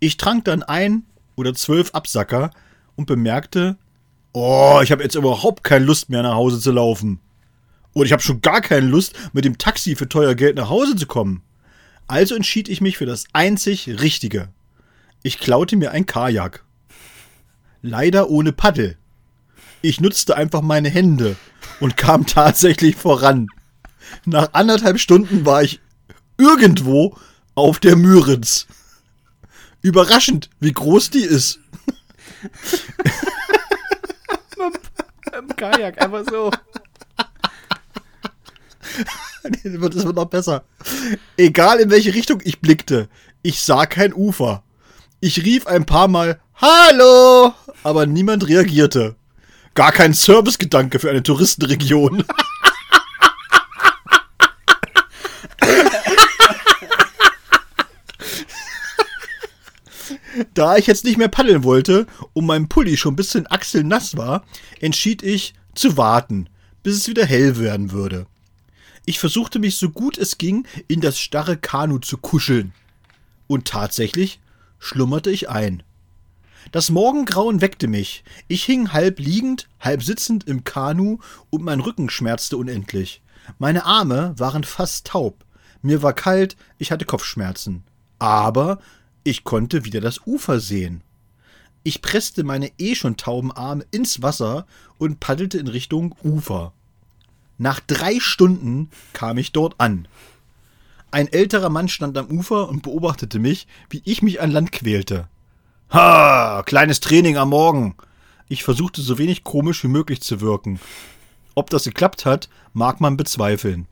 [0.00, 1.04] Ich trank dann ein
[1.36, 2.50] oder zwölf Absacker
[2.96, 3.76] und bemerkte,
[4.32, 7.20] oh, ich habe jetzt überhaupt keine Lust mehr nach Hause zu laufen.
[7.92, 10.96] Und ich habe schon gar keine Lust, mit dem Taxi für teuer Geld nach Hause
[10.96, 11.42] zu kommen.
[12.08, 14.48] Also entschied ich mich für das einzig Richtige.
[15.22, 16.64] Ich klaute mir ein Kajak.
[17.82, 18.96] Leider ohne Paddel.
[19.82, 21.36] Ich nutzte einfach meine Hände
[21.80, 23.48] und kam tatsächlich voran.
[24.24, 25.80] Nach anderthalb Stunden war ich
[26.38, 27.16] irgendwo
[27.54, 28.66] auf der Müritz.
[29.80, 31.58] Überraschend, wie groß die ist.
[35.36, 36.50] Im Kajak, einfach so.
[39.42, 39.64] das
[40.04, 40.64] wird noch besser.
[41.36, 43.08] Egal in welche Richtung ich blickte,
[43.42, 44.62] ich sah kein Ufer.
[45.20, 47.52] Ich rief ein paar Mal Hallo,
[47.82, 49.16] aber niemand reagierte.
[49.74, 52.24] Gar kein Servicegedanke für eine Touristenregion.
[60.54, 64.16] Da ich jetzt nicht mehr paddeln wollte und mein Pulli schon bis in Achseln nass
[64.16, 64.44] war,
[64.80, 66.48] entschied ich zu warten,
[66.82, 68.26] bis es wieder hell werden würde.
[69.04, 72.72] Ich versuchte mich so gut es ging in das starre Kanu zu kuscheln.
[73.46, 74.40] Und tatsächlich
[74.78, 75.82] schlummerte ich ein.
[76.70, 78.22] Das Morgengrauen weckte mich.
[78.48, 81.18] Ich hing halb liegend, halb sitzend im Kanu
[81.50, 83.22] und mein Rücken schmerzte unendlich.
[83.58, 85.44] Meine Arme waren fast taub.
[85.82, 87.82] Mir war kalt, ich hatte Kopfschmerzen.
[88.18, 88.78] Aber
[89.24, 91.02] ich konnte wieder das Ufer sehen.
[91.82, 94.66] Ich presste meine eh schon tauben Arme ins Wasser
[94.98, 96.72] und paddelte in Richtung Ufer.
[97.58, 100.06] Nach drei Stunden kam ich dort an.
[101.10, 105.28] Ein älterer Mann stand am Ufer und beobachtete mich, wie ich mich an Land quälte.
[105.92, 107.96] Ha, kleines Training am Morgen.
[108.48, 110.80] Ich versuchte so wenig komisch wie möglich zu wirken.
[111.54, 113.86] Ob das geklappt hat, mag man bezweifeln.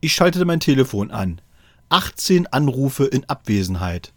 [0.00, 1.42] Ich schaltete mein Telefon an.
[1.90, 4.14] 18 Anrufe in Abwesenheit.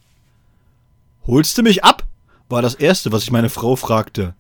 [1.28, 2.06] Holst du mich ab?
[2.48, 4.34] war das erste, was ich meine Frau fragte.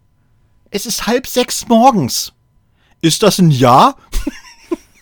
[0.71, 2.31] Es ist halb sechs morgens.
[3.01, 3.95] Ist das ein Ja?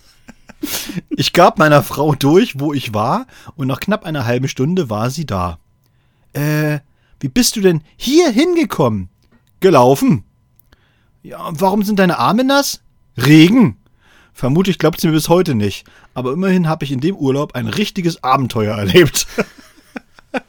[1.09, 5.11] ich gab meiner Frau durch, wo ich war, und nach knapp einer halben Stunde war
[5.11, 5.59] sie da.
[6.31, 6.79] Äh,
[7.23, 9.07] wie bist du denn hier hingekommen?
[9.61, 10.25] Gelaufen.
[11.21, 12.81] Ja, warum sind deine Arme nass?
[13.15, 13.77] Regen.
[14.33, 15.87] Vermutlich glaubt sie mir bis heute nicht.
[16.13, 19.25] Aber immerhin habe ich in dem Urlaub ein richtiges Abenteuer erlebt.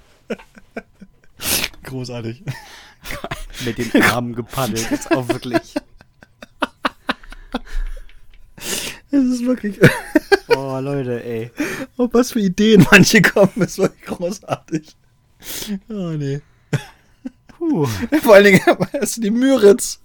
[1.85, 2.43] Großartig.
[3.65, 5.75] Mit den Armen gepaddelt, ist auch wirklich.
[9.13, 9.79] Es ist wirklich.
[10.49, 11.53] Oh, Oh, Leute, ey.
[11.97, 14.97] Auf was für Ideen manche kommen, ist wirklich großartig.
[15.89, 16.41] Oh, nee.
[17.69, 17.87] Puh.
[18.23, 18.61] Vor allen Dingen,
[18.93, 20.01] du, die Müritz.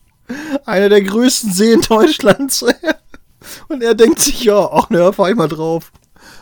[0.65, 2.63] Einer der größten Seen Deutschlands.
[3.67, 5.91] Und er denkt sich, ja, ach ne, fahr ich mal drauf.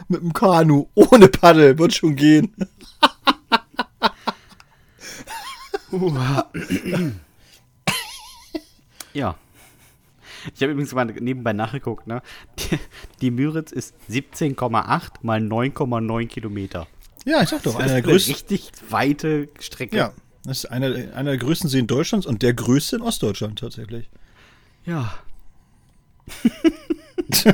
[0.10, 2.54] Mit dem Kanu, ohne Paddel, wird schon gehen.
[9.14, 9.36] Ja.
[10.54, 12.22] Ich habe übrigens mal nebenbei nachgeguckt, ne?
[12.60, 12.80] Die,
[13.22, 16.88] die Müritz ist 17,8 mal 9,9 Kilometer.
[17.26, 18.34] Ja, ich sag doch, einer der Das ist eine größten.
[18.34, 19.98] richtig weite Strecke.
[19.98, 20.14] Ja,
[20.48, 24.10] das ist einer, einer der größten Seen Deutschlands und der größte in Ostdeutschland tatsächlich.
[24.86, 25.14] Ja.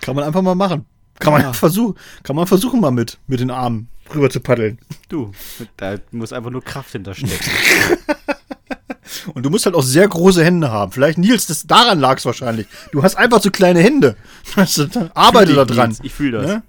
[0.00, 0.86] Kann man einfach mal machen.
[1.18, 1.52] Kann man Ja.
[1.52, 4.78] versuchen, kann man versuchen mal mit, mit den Armen rüber zu paddeln.
[5.08, 5.32] Du,
[5.76, 7.36] da muss einfach nur Kraft hinterstecken.
[9.34, 10.92] Und du musst halt auch sehr große Hände haben.
[10.92, 12.66] Vielleicht, Nils, das, daran lag es wahrscheinlich.
[12.92, 14.16] Du hast einfach zu kleine Hände.
[14.76, 15.96] Du, Arbeite da dran.
[16.02, 16.46] Ich fühle das.
[16.46, 16.62] Ne?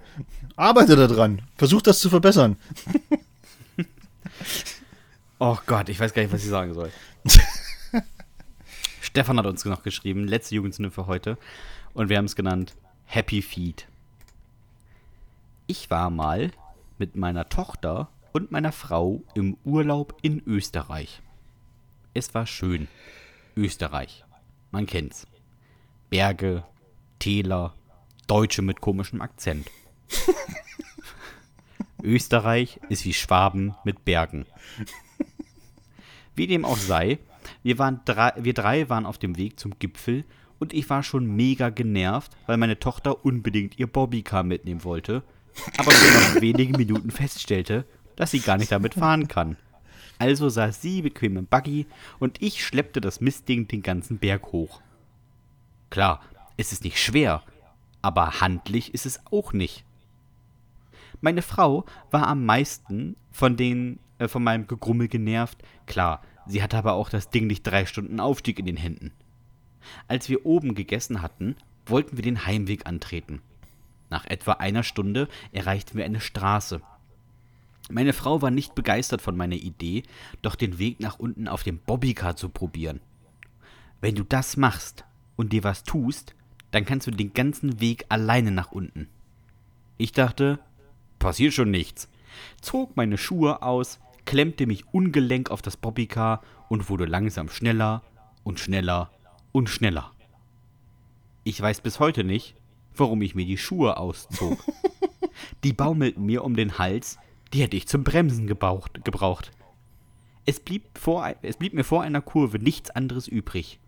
[0.56, 1.42] Arbeite da dran.
[1.58, 2.58] Versuch das zu verbessern.
[5.40, 6.92] Oh Gott, ich weiß gar nicht, was ich sagen soll.
[9.02, 11.38] Stefan hat uns noch geschrieben, letzte Jugendsünde für heute.
[11.94, 12.76] Und wir haben es genannt
[13.06, 13.88] Happy Feet.
[15.68, 16.52] Ich war mal
[16.98, 21.22] mit meiner Tochter und meiner Frau im Urlaub in Österreich.
[22.14, 22.88] Es war schön.
[23.56, 24.26] Österreich.
[24.72, 25.26] Man kennt's.
[26.10, 26.64] Berge,
[27.20, 27.74] Täler,
[28.28, 29.68] Deutsche mit komischem Akzent.
[32.04, 34.46] Österreich ist wie Schwaben mit Bergen.
[36.36, 37.20] Wie dem auch sei,
[37.64, 40.24] wir, waren drei, wir drei waren auf dem Weg zum Gipfel
[40.60, 45.24] und ich war schon mega genervt, weil meine Tochter unbedingt ihr Bobbycar mitnehmen wollte,
[45.78, 47.86] aber schon nach wenigen Minuten feststellte,
[48.16, 49.58] dass sie gar nicht damit fahren kann.
[50.18, 51.88] Also saß sie bequem im Buggy
[52.20, 54.82] und ich schleppte das Mistding den ganzen Berg hoch.
[55.90, 56.22] Klar,
[56.58, 57.42] es ist nicht schwer,
[58.02, 59.86] aber handlich ist es auch nicht.
[61.22, 65.58] Meine Frau war am meisten von den äh, von meinem Gegrummel genervt.
[65.88, 69.12] Klar, sie hatte aber auch das Ding nicht drei Stunden Aufstieg in den Händen.
[70.08, 71.56] Als wir oben gegessen hatten,
[71.86, 73.42] wollten wir den Heimweg antreten.
[74.10, 76.82] Nach etwa einer Stunde erreichten wir eine Straße.
[77.92, 80.04] Meine Frau war nicht begeistert von meiner Idee,
[80.42, 83.00] doch den Weg nach unten auf dem Bobbycar zu probieren.
[84.02, 85.06] Wenn du das machst
[85.36, 86.36] und dir was tust,
[86.72, 89.08] dann kannst du den ganzen Weg alleine nach unten.
[89.98, 90.60] Ich dachte,
[91.20, 92.10] passiert schon nichts.
[92.62, 98.02] Zog meine Schuhe aus, klemmte mich ungelenk auf das Bobbycar und wurde langsam schneller
[98.44, 99.12] und schneller
[99.52, 100.12] und schneller.
[101.44, 102.56] Ich weiß bis heute nicht,
[102.96, 104.58] warum ich mir die Schuhe auszog.
[105.64, 107.18] Die baumelten mir um den Hals,
[107.54, 109.52] die hätte ich zum Bremsen gebaucht, gebraucht.
[110.46, 113.80] Es blieb, vor, es blieb mir vor einer Kurve nichts anderes übrig.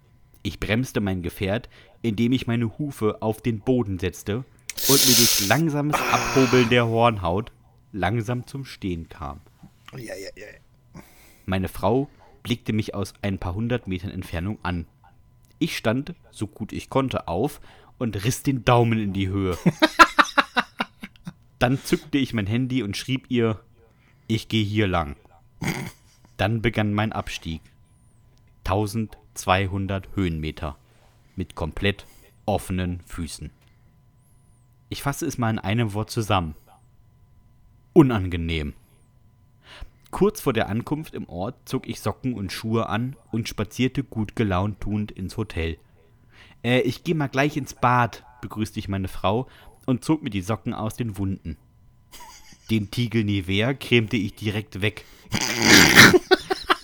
[0.44, 1.70] Ich bremste mein Gefährt,
[2.02, 4.44] indem ich meine Hufe auf den Boden setzte
[4.92, 7.54] und mir durch langsames Abhobeln der Hornhaut
[7.94, 9.40] langsam zum Stehen kam.
[9.94, 11.02] Ja, ja, ja.
[11.46, 12.10] Meine Frau
[12.44, 14.88] blickte mich aus ein paar hundert Metern Entfernung an.
[15.60, 17.62] Ich stand, so gut ich konnte, auf
[18.00, 19.58] und riss den Daumen in die Höhe.
[21.60, 23.62] Dann zückte ich mein Handy und schrieb ihr,
[24.28, 25.16] ich gehe hier lang.
[26.36, 27.62] Dann begann mein Abstieg.
[28.66, 30.76] 1200 Höhenmeter.
[31.38, 32.06] Mit komplett
[32.46, 33.52] offenen Füßen.
[34.92, 36.54] Ich fasse es mal in einem Wort zusammen.
[37.94, 38.74] Unangenehm.
[40.12, 44.36] Kurz vor der Ankunft im Ort zog ich Socken und Schuhe an und spazierte gut
[44.36, 45.78] gelaunt tuend ins Hotel.
[46.62, 49.48] Äh, ich geh mal gleich ins Bad, begrüßte ich meine Frau
[49.86, 51.56] und zog mir die Socken aus den Wunden.
[52.70, 55.06] Den Tiegel Nivea cremte ich direkt weg.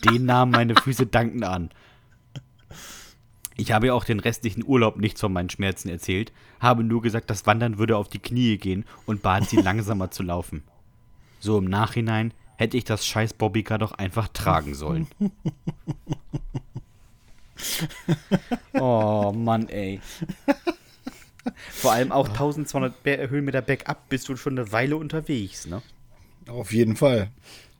[0.05, 1.71] Den nahmen meine Füße dankend an.
[3.57, 7.29] Ich habe ja auch den restlichen Urlaub nichts von meinen Schmerzen erzählt, habe nur gesagt,
[7.29, 10.63] das Wandern würde auf die Knie gehen und bat sie langsamer zu laufen.
[11.39, 15.07] So im Nachhinein hätte ich das scheiß Bobbycar doch einfach tragen sollen.
[18.73, 19.99] oh Mann, ey.
[21.71, 25.81] Vor allem auch 1200 Be- Höhenmeter bergab bist du schon eine Weile unterwegs, ne?
[26.47, 27.29] Auf jeden Fall.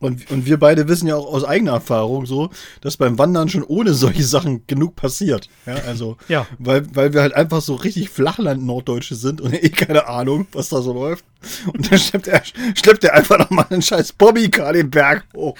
[0.00, 3.64] Und, und wir beide wissen ja auch aus eigener Erfahrung so, dass beim Wandern schon
[3.64, 5.48] ohne solche Sachen genug passiert.
[5.66, 6.46] Ja, also, Ja.
[6.58, 10.82] Weil, weil wir halt einfach so richtig Flachland-Norddeutsche sind und eh keine Ahnung, was da
[10.82, 11.24] so läuft.
[11.72, 12.42] Und dann schleppt er,
[12.74, 15.56] schleppt er einfach noch mal einen scheiß Bobbycar den Berg hoch.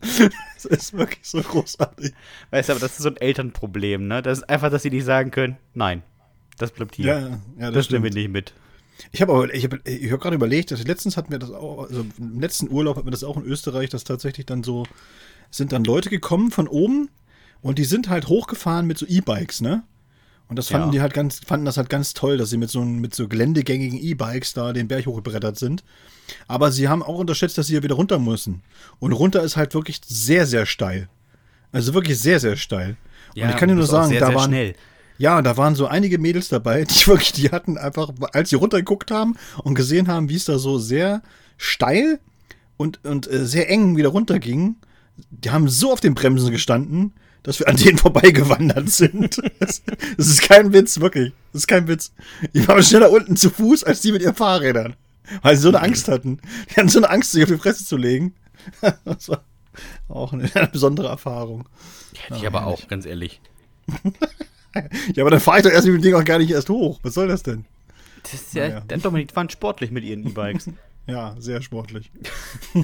[0.54, 2.12] das ist wirklich so großartig.
[2.50, 4.20] Weißt du, aber das ist so ein Elternproblem, ne?
[4.22, 6.02] Das ist einfach, dass sie nicht sagen können, nein,
[6.58, 7.06] das bleibt hier.
[7.06, 7.20] Ja,
[7.58, 8.14] ja, das nehmen wir stimmt.
[8.14, 8.52] nicht mit.
[9.12, 11.88] Ich habe aber, ich habe ich hab gerade überlegt, dass letztens hatten wir das auch,
[11.88, 14.84] also im letzten Urlaub hatten wir das auch in Österreich, dass tatsächlich dann so,
[15.50, 17.08] sind dann Leute gekommen von oben
[17.62, 19.82] und die sind halt hochgefahren mit so E-Bikes, ne?
[20.48, 20.92] Und das fanden Ja.
[20.92, 23.98] die halt ganz, fanden das halt ganz toll, dass sie mit so, mit so geländegängigen
[23.98, 25.84] E-Bikes da den Berg hochgebrettert sind.
[26.46, 28.62] Aber sie haben auch unterschätzt, dass sie ja wieder runter müssen.
[28.98, 31.08] Und runter ist halt wirklich sehr, sehr steil.
[31.70, 32.96] Also wirklich sehr, sehr steil.
[33.44, 34.74] und ich kann dir nur sagen, sehr, da sehr waren, schnell.
[35.18, 39.10] Ja, da waren so einige Mädels dabei, die wirklich, die hatten einfach, als sie runtergeguckt
[39.10, 41.22] haben und gesehen haben, wie es da so sehr
[41.56, 42.20] steil
[42.76, 44.76] und, und äh, sehr eng wieder runterging,
[45.30, 47.12] die haben so auf den Bremsen gestanden,
[47.42, 49.40] dass wir an denen vorbeigewandert sind.
[49.58, 49.82] Das,
[50.16, 51.32] das ist kein Witz, wirklich.
[51.52, 52.12] Das ist kein Witz.
[52.54, 54.94] Die waren schneller unten zu Fuß als die mit ihren Fahrrädern.
[55.42, 56.40] Weil sie so eine Angst hatten.
[56.70, 58.34] Die hatten so eine Angst, sich auf die Fresse zu legen.
[59.04, 59.44] Das war
[60.08, 61.68] auch eine, eine besondere Erfahrung.
[62.14, 63.40] Hätte ich aber auch, ganz ehrlich.
[65.14, 66.98] Ja, aber dann fahre ich doch erst mit dem Ding auch gar nicht erst hoch.
[67.02, 67.64] Was soll das denn?
[68.22, 68.82] Das ist ja, Naja.
[68.86, 70.70] dann Dominik, die waren sportlich mit ihren E-Bikes.
[71.06, 72.10] Ja, sehr sportlich.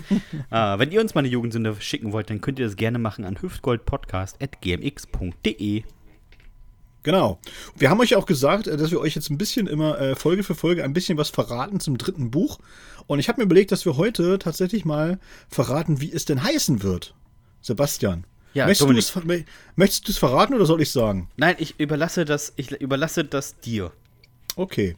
[0.51, 3.26] ah, wenn ihr uns mal eine Jugendsünde schicken wollt, dann könnt ihr das gerne machen
[3.26, 5.82] an hüftgoldpodcast.gmx.de.
[7.03, 7.39] Genau.
[7.76, 10.43] Wir haben euch auch gesagt, äh, dass wir euch jetzt ein bisschen immer äh, Folge
[10.43, 12.61] für Folge ein bisschen was verraten zum dritten Buch.
[13.07, 15.18] Und ich habe mir überlegt, dass wir heute tatsächlich mal
[15.51, 17.14] verraten, wie es denn heißen wird.
[17.61, 18.24] Sebastian.
[18.55, 18.89] Ja, möchtest,
[20.07, 21.29] du es, verraten oder soll ich sagen?
[21.37, 23.93] Nein, ich überlasse das, ich überlasse das dir.
[24.57, 24.97] Okay.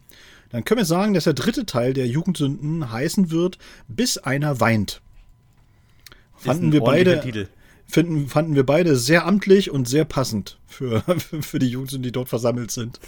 [0.49, 5.01] Dann können wir sagen, dass der dritte Teil der Jugendsünden heißen wird, bis einer weint.
[6.35, 7.47] Fanden wir beide, Titel.
[7.85, 11.01] finden, fanden wir beide sehr amtlich und sehr passend für,
[11.41, 12.99] für die Jugendsünden, die dort versammelt sind.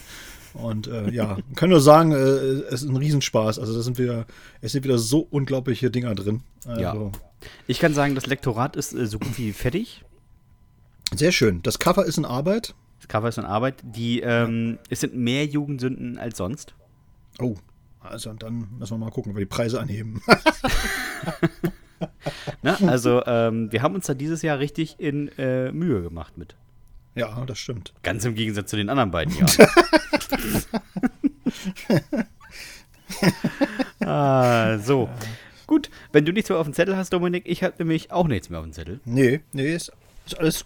[0.54, 3.60] Und äh, ja, kann nur sagen, äh, es ist ein Riesenspaß.
[3.60, 4.26] Also da sind wieder,
[4.62, 6.42] es sind wieder so unglaubliche Dinger drin.
[6.66, 7.12] Also, Ja.
[7.68, 10.04] Ich kann sagen, das Lektorat ist äh, so gut wie fertig.
[11.16, 11.62] Sehr schön.
[11.64, 12.76] Das Cover ist in Arbeit.
[13.00, 13.76] Das Cover ist in Arbeit.
[13.84, 16.74] Die, ähm, es sind mehr Jugendsünden als sonst.
[17.40, 17.56] Oh,
[18.00, 20.22] also dann müssen wir mal gucken, ob wir die Preise anheben.
[22.62, 22.78] Ne?
[22.88, 26.56] Also, ähm, wir haben uns da dieses Jahr richtig in äh, Mühe gemacht mit.
[27.14, 27.94] ja, das stimmt.
[28.04, 29.68] Ganz im Gegensatz zu den anderen beiden Jahren.
[34.06, 35.10] ah, so.
[35.68, 38.50] Gut, wenn du nichts mehr auf dem Zettel hast, Dominik, ich habe nämlich auch nichts
[38.50, 39.02] mehr auf dem Zettel.
[39.04, 39.92] Nee, nee, ist,
[40.26, 40.66] ist alles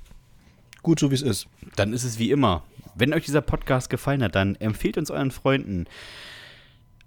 [0.84, 1.48] gut so, wie es ist.
[1.76, 2.64] Dann ist es wie immer.
[2.96, 5.86] Wenn euch dieser Podcast gefallen hat, dann empfehlt uns euren Freunden.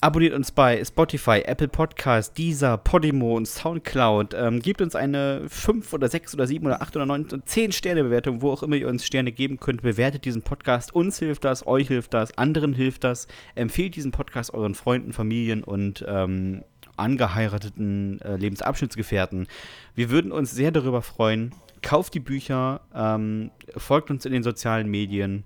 [0.01, 4.35] Abonniert uns bei Spotify, Apple Podcast, Deezer, Podimo und Soundcloud.
[4.35, 7.73] Ähm, gebt uns eine 5 oder 6 oder 7 oder 8 oder 9 und 10
[7.73, 9.81] Sterne Bewertung, wo auch immer ihr uns Sterne geben könnt.
[9.81, 10.95] Bewertet diesen Podcast.
[10.95, 13.27] Uns hilft das, euch hilft das, anderen hilft das.
[13.55, 16.63] Empfehlt diesen Podcast euren Freunden, Familien und ähm,
[16.97, 19.47] angeheirateten äh, Lebensabschnittsgefährten.
[19.95, 21.55] Wir würden uns sehr darüber freuen.
[21.87, 25.45] Kauft die Bücher, ähm, folgt uns in den sozialen Medien.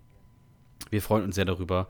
[0.89, 1.87] Wir freuen uns sehr darüber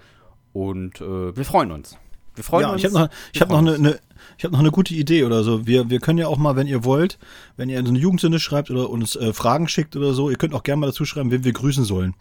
[0.52, 1.96] und äh, wir freuen uns.
[2.34, 2.80] Wir freuen ja, uns.
[2.80, 4.00] ich habe noch, ich hab noch, eine, eine,
[4.38, 5.68] ich hab noch eine gute Idee oder so.
[5.68, 7.20] Wir, wir können ja auch mal, wenn ihr wollt,
[7.56, 10.52] wenn ihr so eine Jugendsünde schreibt oder uns äh, Fragen schickt oder so, ihr könnt
[10.52, 12.14] auch gerne mal dazu schreiben, wen wir grüßen sollen.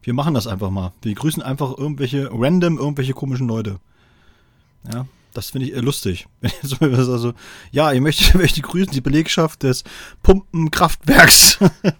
[0.00, 0.94] Wir machen das einfach mal.
[1.02, 3.78] Wir grüßen einfach irgendwelche random, irgendwelche komischen Leute.
[4.90, 6.26] Ja, das finde ich lustig.
[6.62, 7.34] So, also,
[7.70, 9.84] ja, ich möchte, möchte grüßen die Belegschaft des
[10.22, 11.58] Pumpenkraftwerks.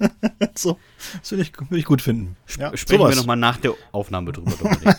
[0.55, 0.79] so,
[1.21, 2.37] das würde ich, würde ich gut finden.
[2.59, 3.13] Ja, Sprechen sowas.
[3.13, 4.97] wir nochmal nach der Aufnahme drüber, Dominik.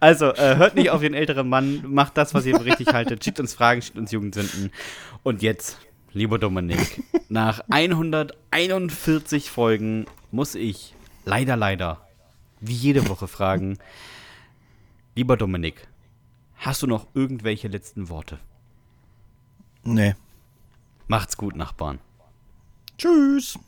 [0.00, 3.24] also, äh, hört nicht auf den älteren Mann, macht das, was ihr für richtig haltet,
[3.24, 4.70] schickt uns Fragen, schickt uns Jugendsünden.
[5.22, 5.78] Und jetzt,
[6.12, 12.06] lieber Dominik, nach 141 Folgen muss ich leider, leider,
[12.60, 13.78] wie jede Woche fragen,
[15.18, 15.88] lieber Dominik,
[16.58, 18.38] hast du noch irgendwelche letzten Worte?
[19.82, 20.14] Nee.
[21.08, 21.98] Macht's gut, Nachbarn.
[22.98, 23.58] Tschüss.